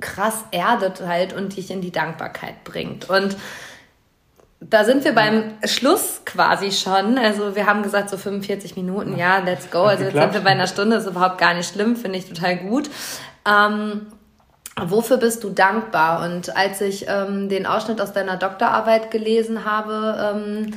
[0.00, 3.10] krass erdet halt und dich in die Dankbarkeit bringt.
[3.10, 3.36] Und
[4.60, 7.18] da sind wir beim Schluss quasi schon.
[7.18, 9.82] Also wir haben gesagt so 45 Minuten, ja, let's go.
[9.82, 12.58] Also jetzt sind wir bei einer Stunde, ist überhaupt gar nicht schlimm, finde ich total
[12.58, 12.90] gut.
[13.48, 14.06] Ähm,
[14.88, 16.24] Wofür bist du dankbar?
[16.24, 20.74] Und als ich ähm, den Ausschnitt aus deiner Doktorarbeit gelesen habe, ähm,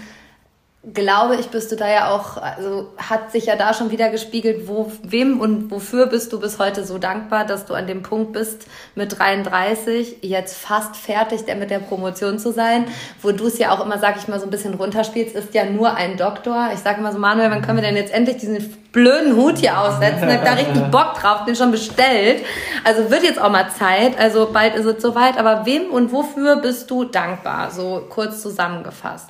[0.91, 4.67] glaube ich, bist du da ja auch, also hat sich ja da schon wieder gespiegelt,
[4.67, 8.33] wo, wem und wofür bist du bis heute so dankbar, dass du an dem Punkt
[8.33, 12.85] bist, mit 33 jetzt fast fertig mit der Promotion zu sein,
[13.21, 15.63] wo du es ja auch immer, sag ich mal, so ein bisschen runterspielst, ist ja
[15.63, 16.71] nur ein Doktor.
[16.73, 18.57] Ich sage immer so, Manuel, wann können wir denn jetzt endlich diesen
[18.91, 20.27] blöden Hut hier aussetzen?
[20.27, 22.43] Ich hab da richtig Bock drauf, bin schon bestellt.
[22.83, 26.57] Also wird jetzt auch mal Zeit, also bald ist es soweit, aber wem und wofür
[26.57, 27.71] bist du dankbar?
[27.71, 29.29] So kurz zusammengefasst.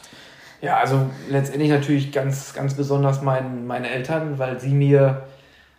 [0.64, 5.24] Ja, also letztendlich natürlich ganz, ganz besonders mein, meine Eltern, weil sie mir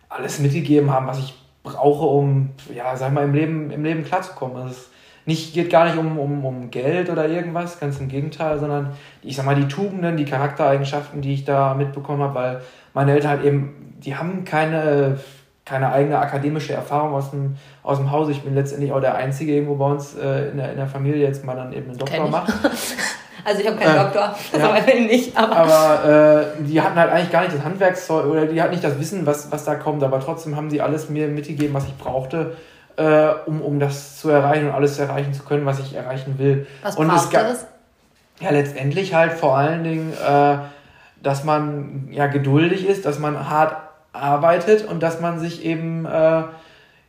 [0.09, 1.33] alles mitgegeben haben, was ich
[1.63, 4.57] brauche, um, ja, sag mal, im Leben, im Leben klarzukommen.
[4.57, 4.91] Also es
[5.25, 8.91] nicht, geht gar nicht um, um, um Geld oder irgendwas, ganz im Gegenteil, sondern
[9.23, 12.61] ich sag mal, die Tugenden, die Charaktereigenschaften, die ich da mitbekommen habe, weil
[12.93, 15.17] meine Eltern halt eben, die haben keine,
[15.65, 18.29] keine eigene akademische Erfahrung aus dem, aus dem Haus.
[18.29, 21.23] Ich bin letztendlich auch der Einzige irgendwo bei uns äh, in, der, in der Familie,
[21.23, 22.53] jetzt mal dann eben einen Doktor macht.
[23.43, 24.69] Also ich habe keinen äh, Doktor, ja.
[24.69, 25.37] aber nicht.
[25.37, 28.83] Aber, aber äh, die hatten halt eigentlich gar nicht das Handwerkszeug oder die hatten nicht
[28.83, 31.97] das Wissen, was, was da kommt, aber trotzdem haben sie alles mir mitgegeben, was ich
[31.97, 32.55] brauchte,
[32.97, 36.67] äh, um, um das zu erreichen und alles erreichen zu können, was ich erreichen will.
[36.81, 37.29] Was und es
[38.39, 40.57] Ja, letztendlich halt vor allen Dingen, äh,
[41.21, 43.75] dass man ja geduldig ist, dass man hart
[44.13, 46.43] arbeitet und dass man sich eben äh,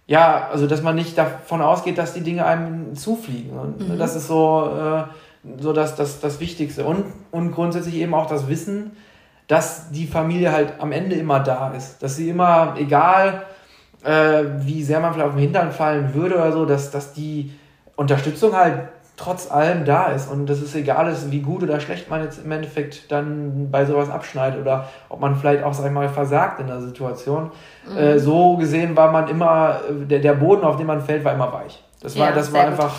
[0.06, 3.58] ja, also dass man nicht davon ausgeht, dass die Dinge einem zufliegen.
[3.58, 3.98] Und mhm.
[3.98, 5.02] das ist so, äh,
[5.58, 6.84] so das, das, das Wichtigste.
[6.84, 8.96] Und, und grundsätzlich eben auch das Wissen,
[9.46, 12.02] dass die Familie halt am Ende immer da ist.
[12.02, 13.44] Dass sie immer, egal
[14.04, 17.52] äh, wie sehr man vielleicht auf den Hintern fallen würde oder so, dass, dass die
[17.96, 22.10] Unterstützung halt trotz allem da ist und dass es egal ist, wie gut oder schlecht
[22.10, 25.92] man jetzt im Endeffekt dann bei sowas abschneidet oder ob man vielleicht auch, sag ich
[25.92, 27.50] mal, versagt in der Situation.
[27.90, 27.96] Mhm.
[27.96, 31.50] Äh, so gesehen war man immer, der, der Boden, auf dem man fällt, war immer
[31.50, 31.82] weich.
[32.02, 32.92] Das war, ja, das war einfach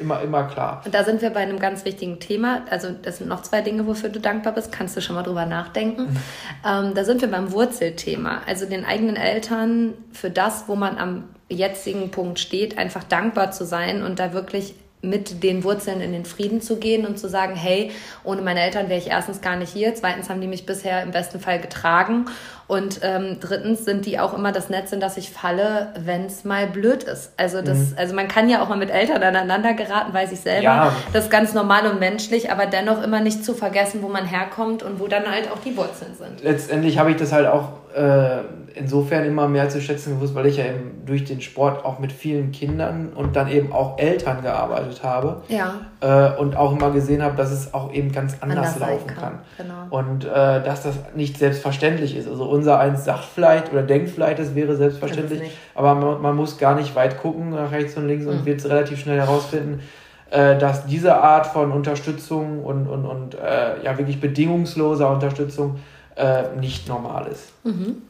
[0.00, 0.82] immer, immer klar.
[0.84, 2.62] Und da sind wir bei einem ganz wichtigen Thema.
[2.70, 4.72] Also, das sind noch zwei Dinge, wofür du dankbar bist.
[4.72, 6.02] Kannst du schon mal drüber nachdenken.
[6.02, 6.16] Mhm.
[6.64, 8.42] Ähm, da sind wir beim Wurzelthema.
[8.46, 13.64] Also, den eigenen Eltern für das, wo man am jetzigen Punkt steht, einfach dankbar zu
[13.64, 14.74] sein und da wirklich
[15.06, 17.90] mit den Wurzeln in den Frieden zu gehen und zu sagen, hey,
[18.24, 21.10] ohne meine Eltern wäre ich erstens gar nicht hier, zweitens haben die mich bisher im
[21.10, 22.26] besten Fall getragen
[22.68, 26.44] und ähm, drittens sind die auch immer das Netz, in das ich falle, wenn es
[26.44, 27.32] mal blöd ist.
[27.36, 27.94] Also das, mhm.
[27.96, 30.62] also man kann ja auch mal mit Eltern aneinander geraten, weiß ich selber.
[30.62, 30.92] Ja.
[31.12, 34.82] Das ist ganz normal und menschlich, aber dennoch immer nicht zu vergessen, wo man herkommt
[34.82, 36.42] und wo dann halt auch die Wurzeln sind.
[36.42, 38.42] Letztendlich habe ich das halt auch äh,
[38.74, 42.12] insofern immer mehr zu schätzen gewusst, weil ich ja eben durch den Sport auch mit
[42.12, 45.42] vielen Kindern und dann eben auch Eltern gearbeitet habe.
[45.48, 45.76] Ja.
[46.00, 49.16] Äh, und auch immer gesehen habe, dass es auch eben ganz anders, anders laufen kann.
[49.16, 49.38] kann.
[49.56, 49.98] Genau.
[49.98, 52.28] Und äh, dass das nicht selbstverständlich ist.
[52.28, 56.58] Also unser eins sagt vielleicht oder denkt vielleicht, es wäre selbstverständlich, aber man, man, muss
[56.58, 58.32] gar nicht weit gucken nach rechts und links mhm.
[58.32, 59.80] und wird es relativ schnell herausfinden,
[60.30, 65.76] äh, dass diese Art von Unterstützung und, und, und äh, ja wirklich bedingungsloser Unterstützung
[66.16, 67.52] äh, nicht normal ist.
[67.64, 68.02] Mhm.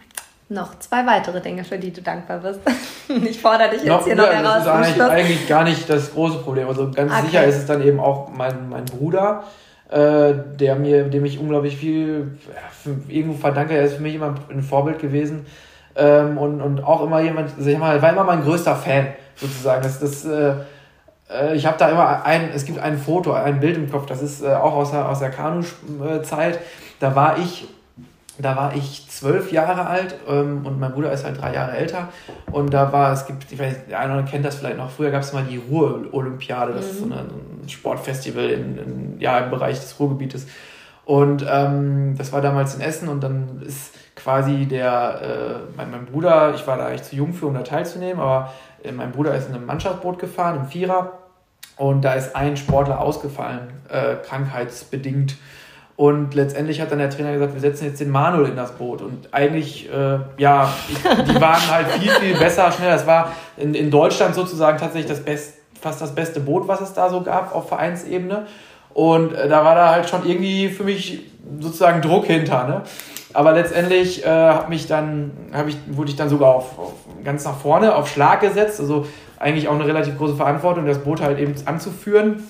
[0.49, 2.61] Noch zwei weitere Dinge, für die du dankbar bist.
[3.09, 4.65] ich fordere dich jetzt noch, hier noch ja, heraus.
[4.65, 6.69] Das ist eigentlich, eigentlich, gar nicht das große Problem.
[6.69, 7.27] Also ganz okay.
[7.27, 9.43] sicher ist es dann eben auch mein, mein Bruder,
[9.91, 13.77] äh, der mir, dem ich unglaublich viel ja, irgendwo verdanke.
[13.77, 15.47] Er ist für mich immer ein Vorbild gewesen.
[15.97, 19.83] Ähm, und, und auch immer jemand, also ich war immer mein größter Fan, sozusagen.
[19.83, 20.53] Das, das, äh,
[21.29, 24.23] äh ich habe da immer ein, es gibt ein Foto, ein Bild im Kopf, das
[24.23, 26.61] ist äh, auch aus der, aus der Kanu-Zeit.
[27.01, 27.67] Da war ich
[28.39, 32.09] da war ich zwölf Jahre alt ähm, und mein Bruder ist halt drei Jahre älter.
[32.51, 34.91] Und da war, es gibt, ich weiß, der eine oder andere kennt das vielleicht noch,
[34.91, 36.91] früher gab es mal die Ruhr-Olympiade, das mhm.
[36.91, 40.47] ist so, eine, ein Sportfestival in, in, ja, im Bereich des Ruhrgebietes.
[41.05, 46.07] Und ähm, das war damals in Essen und dann ist quasi der, äh, mein, mein
[46.07, 49.35] Bruder, ich war da eigentlich zu jung für, um da teilzunehmen, aber äh, mein Bruder
[49.35, 51.13] ist in einem Mannschaftsboot gefahren, im Vierer.
[51.77, 55.37] Und da ist ein Sportler ausgefallen, äh, krankheitsbedingt.
[55.97, 59.01] Und letztendlich hat dann der Trainer gesagt, wir setzen jetzt den Manuel in das Boot.
[59.01, 60.71] Und eigentlich, äh, ja,
[61.27, 62.97] die waren halt viel, viel besser, schneller.
[62.97, 66.93] Es war in, in Deutschland sozusagen tatsächlich das best, fast das beste Boot, was es
[66.93, 68.47] da so gab auf Vereinsebene.
[68.93, 71.21] Und äh, da war da halt schon irgendwie für mich
[71.61, 72.69] sozusagen Druck hinter.
[72.69, 72.83] Ne?
[73.33, 76.93] Aber letztendlich äh, hab mich dann, hab ich, wurde ich dann sogar auf, auf
[77.25, 78.81] ganz nach vorne auf Schlag gesetzt.
[78.81, 79.07] Also
[79.39, 82.45] eigentlich auch eine relativ große Verantwortung, das Boot halt eben anzuführen.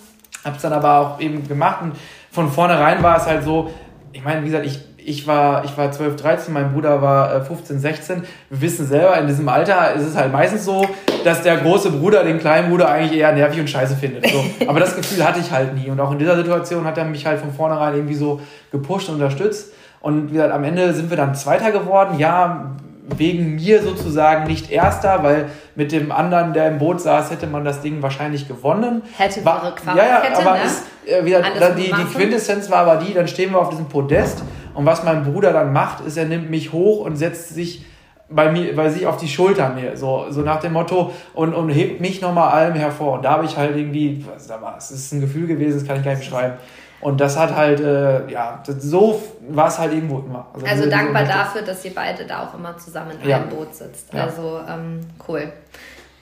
[0.45, 1.93] Hab's dann aber auch eben gemacht und
[2.37, 3.71] von vornherein war es halt so,
[4.13, 7.77] ich meine, wie gesagt, ich, ich war, ich war 12, 13, mein Bruder war 15,
[7.77, 8.23] äh, 16.
[8.51, 10.87] Wir wissen selber, in diesem Alter ist es halt meistens so,
[11.25, 14.29] dass der große Bruder den kleinen Bruder eigentlich eher nervig und scheiße findet.
[14.29, 14.45] So.
[14.69, 15.89] Aber das Gefühl hatte ich halt nie.
[15.89, 19.15] Und auch in dieser Situation hat er mich halt von vornherein irgendwie so gepusht und
[19.15, 19.73] unterstützt.
[20.03, 22.19] Und wie gesagt, am Ende sind wir dann Zweiter geworden.
[22.19, 22.77] Ja,
[23.17, 27.65] wegen mir sozusagen nicht Erster, weil mit dem anderen, der im Boot saß, hätte man
[27.65, 29.03] das Ding wahrscheinlich gewonnen.
[29.17, 30.65] Hätte wäre Ja, ja, aber ne?
[30.65, 33.87] ist, äh, wieder, dann die, die Quintessenz war aber die, dann stehen wir auf diesem
[33.87, 34.43] Podest
[34.75, 37.85] und was mein Bruder dann macht, ist, er nimmt mich hoch und setzt sich
[38.29, 41.69] bei mir, bei sich auf die Schultern mir, so, so nach dem Motto und, und
[41.71, 43.15] hebt mich nochmal allem hervor.
[43.15, 45.87] Und da habe ich halt irgendwie, was da war, es ist ein Gefühl gewesen, das
[45.87, 46.55] kann ich gar nicht beschreiben.
[47.01, 50.47] Und das hat halt, äh, ja, so war es halt irgendwo immer.
[50.55, 53.37] Also, also dankbar dafür, dass ihr beide da auch immer zusammen in ja.
[53.37, 54.13] einem Boot sitzt.
[54.13, 54.25] Ja.
[54.25, 55.53] Also ähm, cool.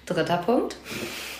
[0.06, 0.76] Dritter Punkt.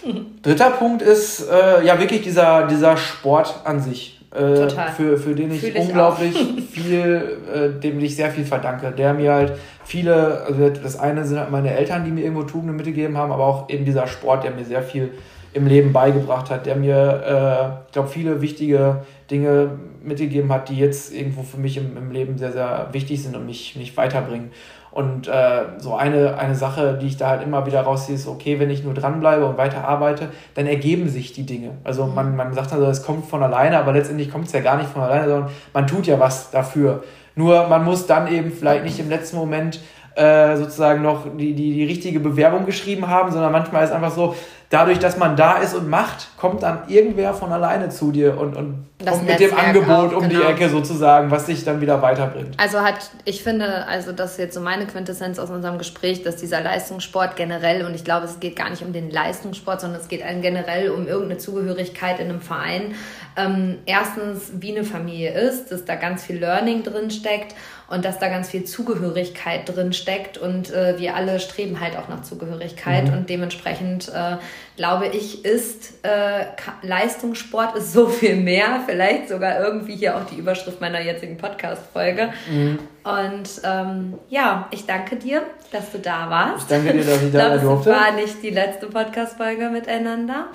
[0.43, 4.21] Dritter Punkt ist äh, ja wirklich dieser, dieser Sport an sich.
[4.35, 4.91] Äh, Total.
[4.93, 6.35] Für, für den ich, ich unglaublich
[6.73, 8.93] viel, äh, dem ich sehr viel verdanke.
[8.93, 9.53] Der mir halt
[9.85, 13.45] viele, also das eine sind halt meine Eltern, die mir irgendwo Tugenden mitgegeben haben, aber
[13.45, 15.13] auch eben dieser Sport, der mir sehr viel
[15.55, 19.71] im Leben beigebracht hat, der mir, äh, ich glaube, viele wichtige Dinge
[20.03, 23.47] mitgegeben hat, die jetzt irgendwo für mich im, im Leben sehr, sehr wichtig sind und
[23.47, 24.51] mich, mich weiterbringen.
[24.91, 28.61] Und äh, so eine, eine Sache, die ich da halt immer wieder rausziehe, ist, okay,
[28.61, 31.73] wenn ich nur dranbleibe und weiter arbeite, dann ergeben sich die Dinge.
[31.83, 32.37] Also man, mhm.
[32.37, 35.03] man sagt also, es kommt von alleine, aber letztendlich kommt es ja gar nicht von
[35.03, 37.03] alleine, sondern man tut ja was dafür.
[37.35, 39.81] Nur man muss dann eben vielleicht nicht im letzten Moment
[40.17, 44.35] äh, sozusagen noch die, die, die richtige Bewerbung geschrieben haben, sondern manchmal ist einfach so,
[44.75, 48.57] dadurch, dass man da ist und macht, kommt dann irgendwer von alleine zu dir und,
[48.57, 50.41] und kommt mit dem Angebot auch, um genau.
[50.41, 52.55] die Ecke sozusagen, was dich dann wieder weiterbringt.
[52.59, 56.37] Also hat, ich finde, also das ist jetzt so meine Quintessenz aus unserem Gespräch, dass
[56.37, 60.09] dieser Leistungssport generell, und ich glaube, es geht gar nicht um den Leistungssport, sondern es
[60.09, 62.95] geht generell um irgendeine Zugehörigkeit in einem Verein,
[63.37, 67.55] ähm, erstens wie eine Familie ist, dass da ganz viel Learning drin steckt
[67.89, 72.09] und dass da ganz viel Zugehörigkeit drin steckt und äh, wir alle streben halt auch
[72.09, 73.13] nach Zugehörigkeit mhm.
[73.13, 74.37] und dementsprechend äh,
[74.77, 76.47] glaube ich ist äh,
[76.83, 82.33] Leistungssport ist so viel mehr, vielleicht sogar irgendwie hier auch die Überschrift meiner jetzigen Podcast-Folge.
[82.51, 82.79] Mhm.
[83.05, 86.63] Und ähm, ja, ich danke dir, dass du da warst.
[86.63, 87.75] Ich danke dir, dass ich da war.
[87.85, 90.47] Das war nicht die letzte Podcast-Folge miteinander.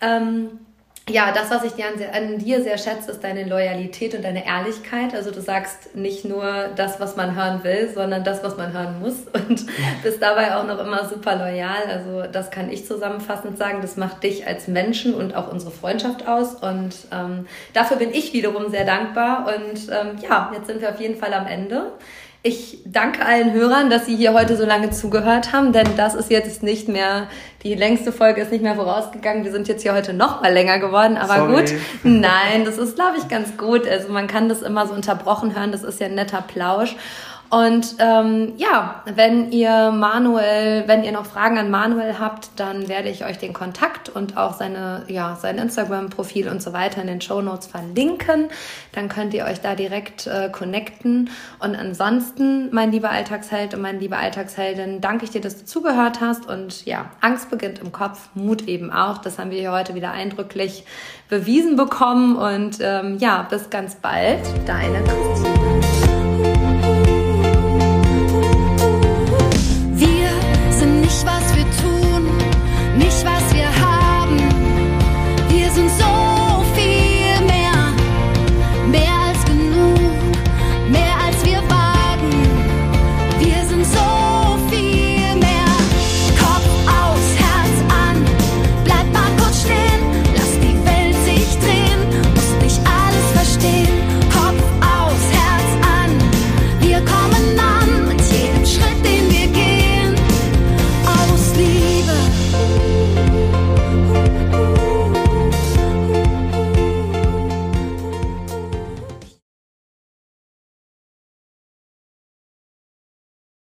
[0.00, 0.60] Ähm,
[1.08, 4.46] ja, das, was ich dir an, an, dir sehr schätze, ist deine Loyalität und deine
[4.46, 5.14] Ehrlichkeit.
[5.14, 9.00] Also du sagst nicht nur das, was man hören will, sondern das, was man hören
[9.00, 9.66] muss und
[10.02, 11.84] bist dabei auch noch immer super loyal.
[11.88, 13.78] Also das kann ich zusammenfassend sagen.
[13.80, 18.32] Das macht dich als Menschen und auch unsere Freundschaft aus und ähm, dafür bin ich
[18.32, 19.46] wiederum sehr dankbar.
[19.46, 21.92] Und ähm, ja, jetzt sind wir auf jeden Fall am Ende.
[22.44, 26.30] Ich danke allen Hörern, dass sie hier heute so lange zugehört haben, denn das ist
[26.30, 27.26] jetzt nicht mehr,
[27.64, 29.44] die längste Folge ist nicht mehr vorausgegangen.
[29.44, 31.60] Wir sind jetzt hier heute noch mal länger geworden, aber Sorry.
[31.60, 31.74] gut.
[32.04, 33.88] Nein, das ist, glaube ich, ganz gut.
[33.88, 36.94] Also man kann das immer so unterbrochen hören, das ist ja ein netter Plausch.
[37.50, 43.08] Und ähm, ja, wenn ihr Manuel, wenn ihr noch Fragen an Manuel habt, dann werde
[43.08, 47.20] ich euch den Kontakt und auch seine, ja, sein Instagram-Profil und so weiter in den
[47.22, 48.48] Show Notes verlinken.
[48.92, 51.30] Dann könnt ihr euch da direkt äh, connecten.
[51.58, 56.20] Und ansonsten, mein lieber Alltagsheld und meine liebe Alltagsheldin, danke ich dir, dass du zugehört
[56.20, 56.46] hast.
[56.46, 59.18] Und ja, Angst beginnt im Kopf, Mut eben auch.
[59.18, 60.84] Das haben wir hier heute wieder eindrücklich
[61.30, 62.36] bewiesen bekommen.
[62.36, 66.07] Und ähm, ja, bis ganz bald, deine Christine.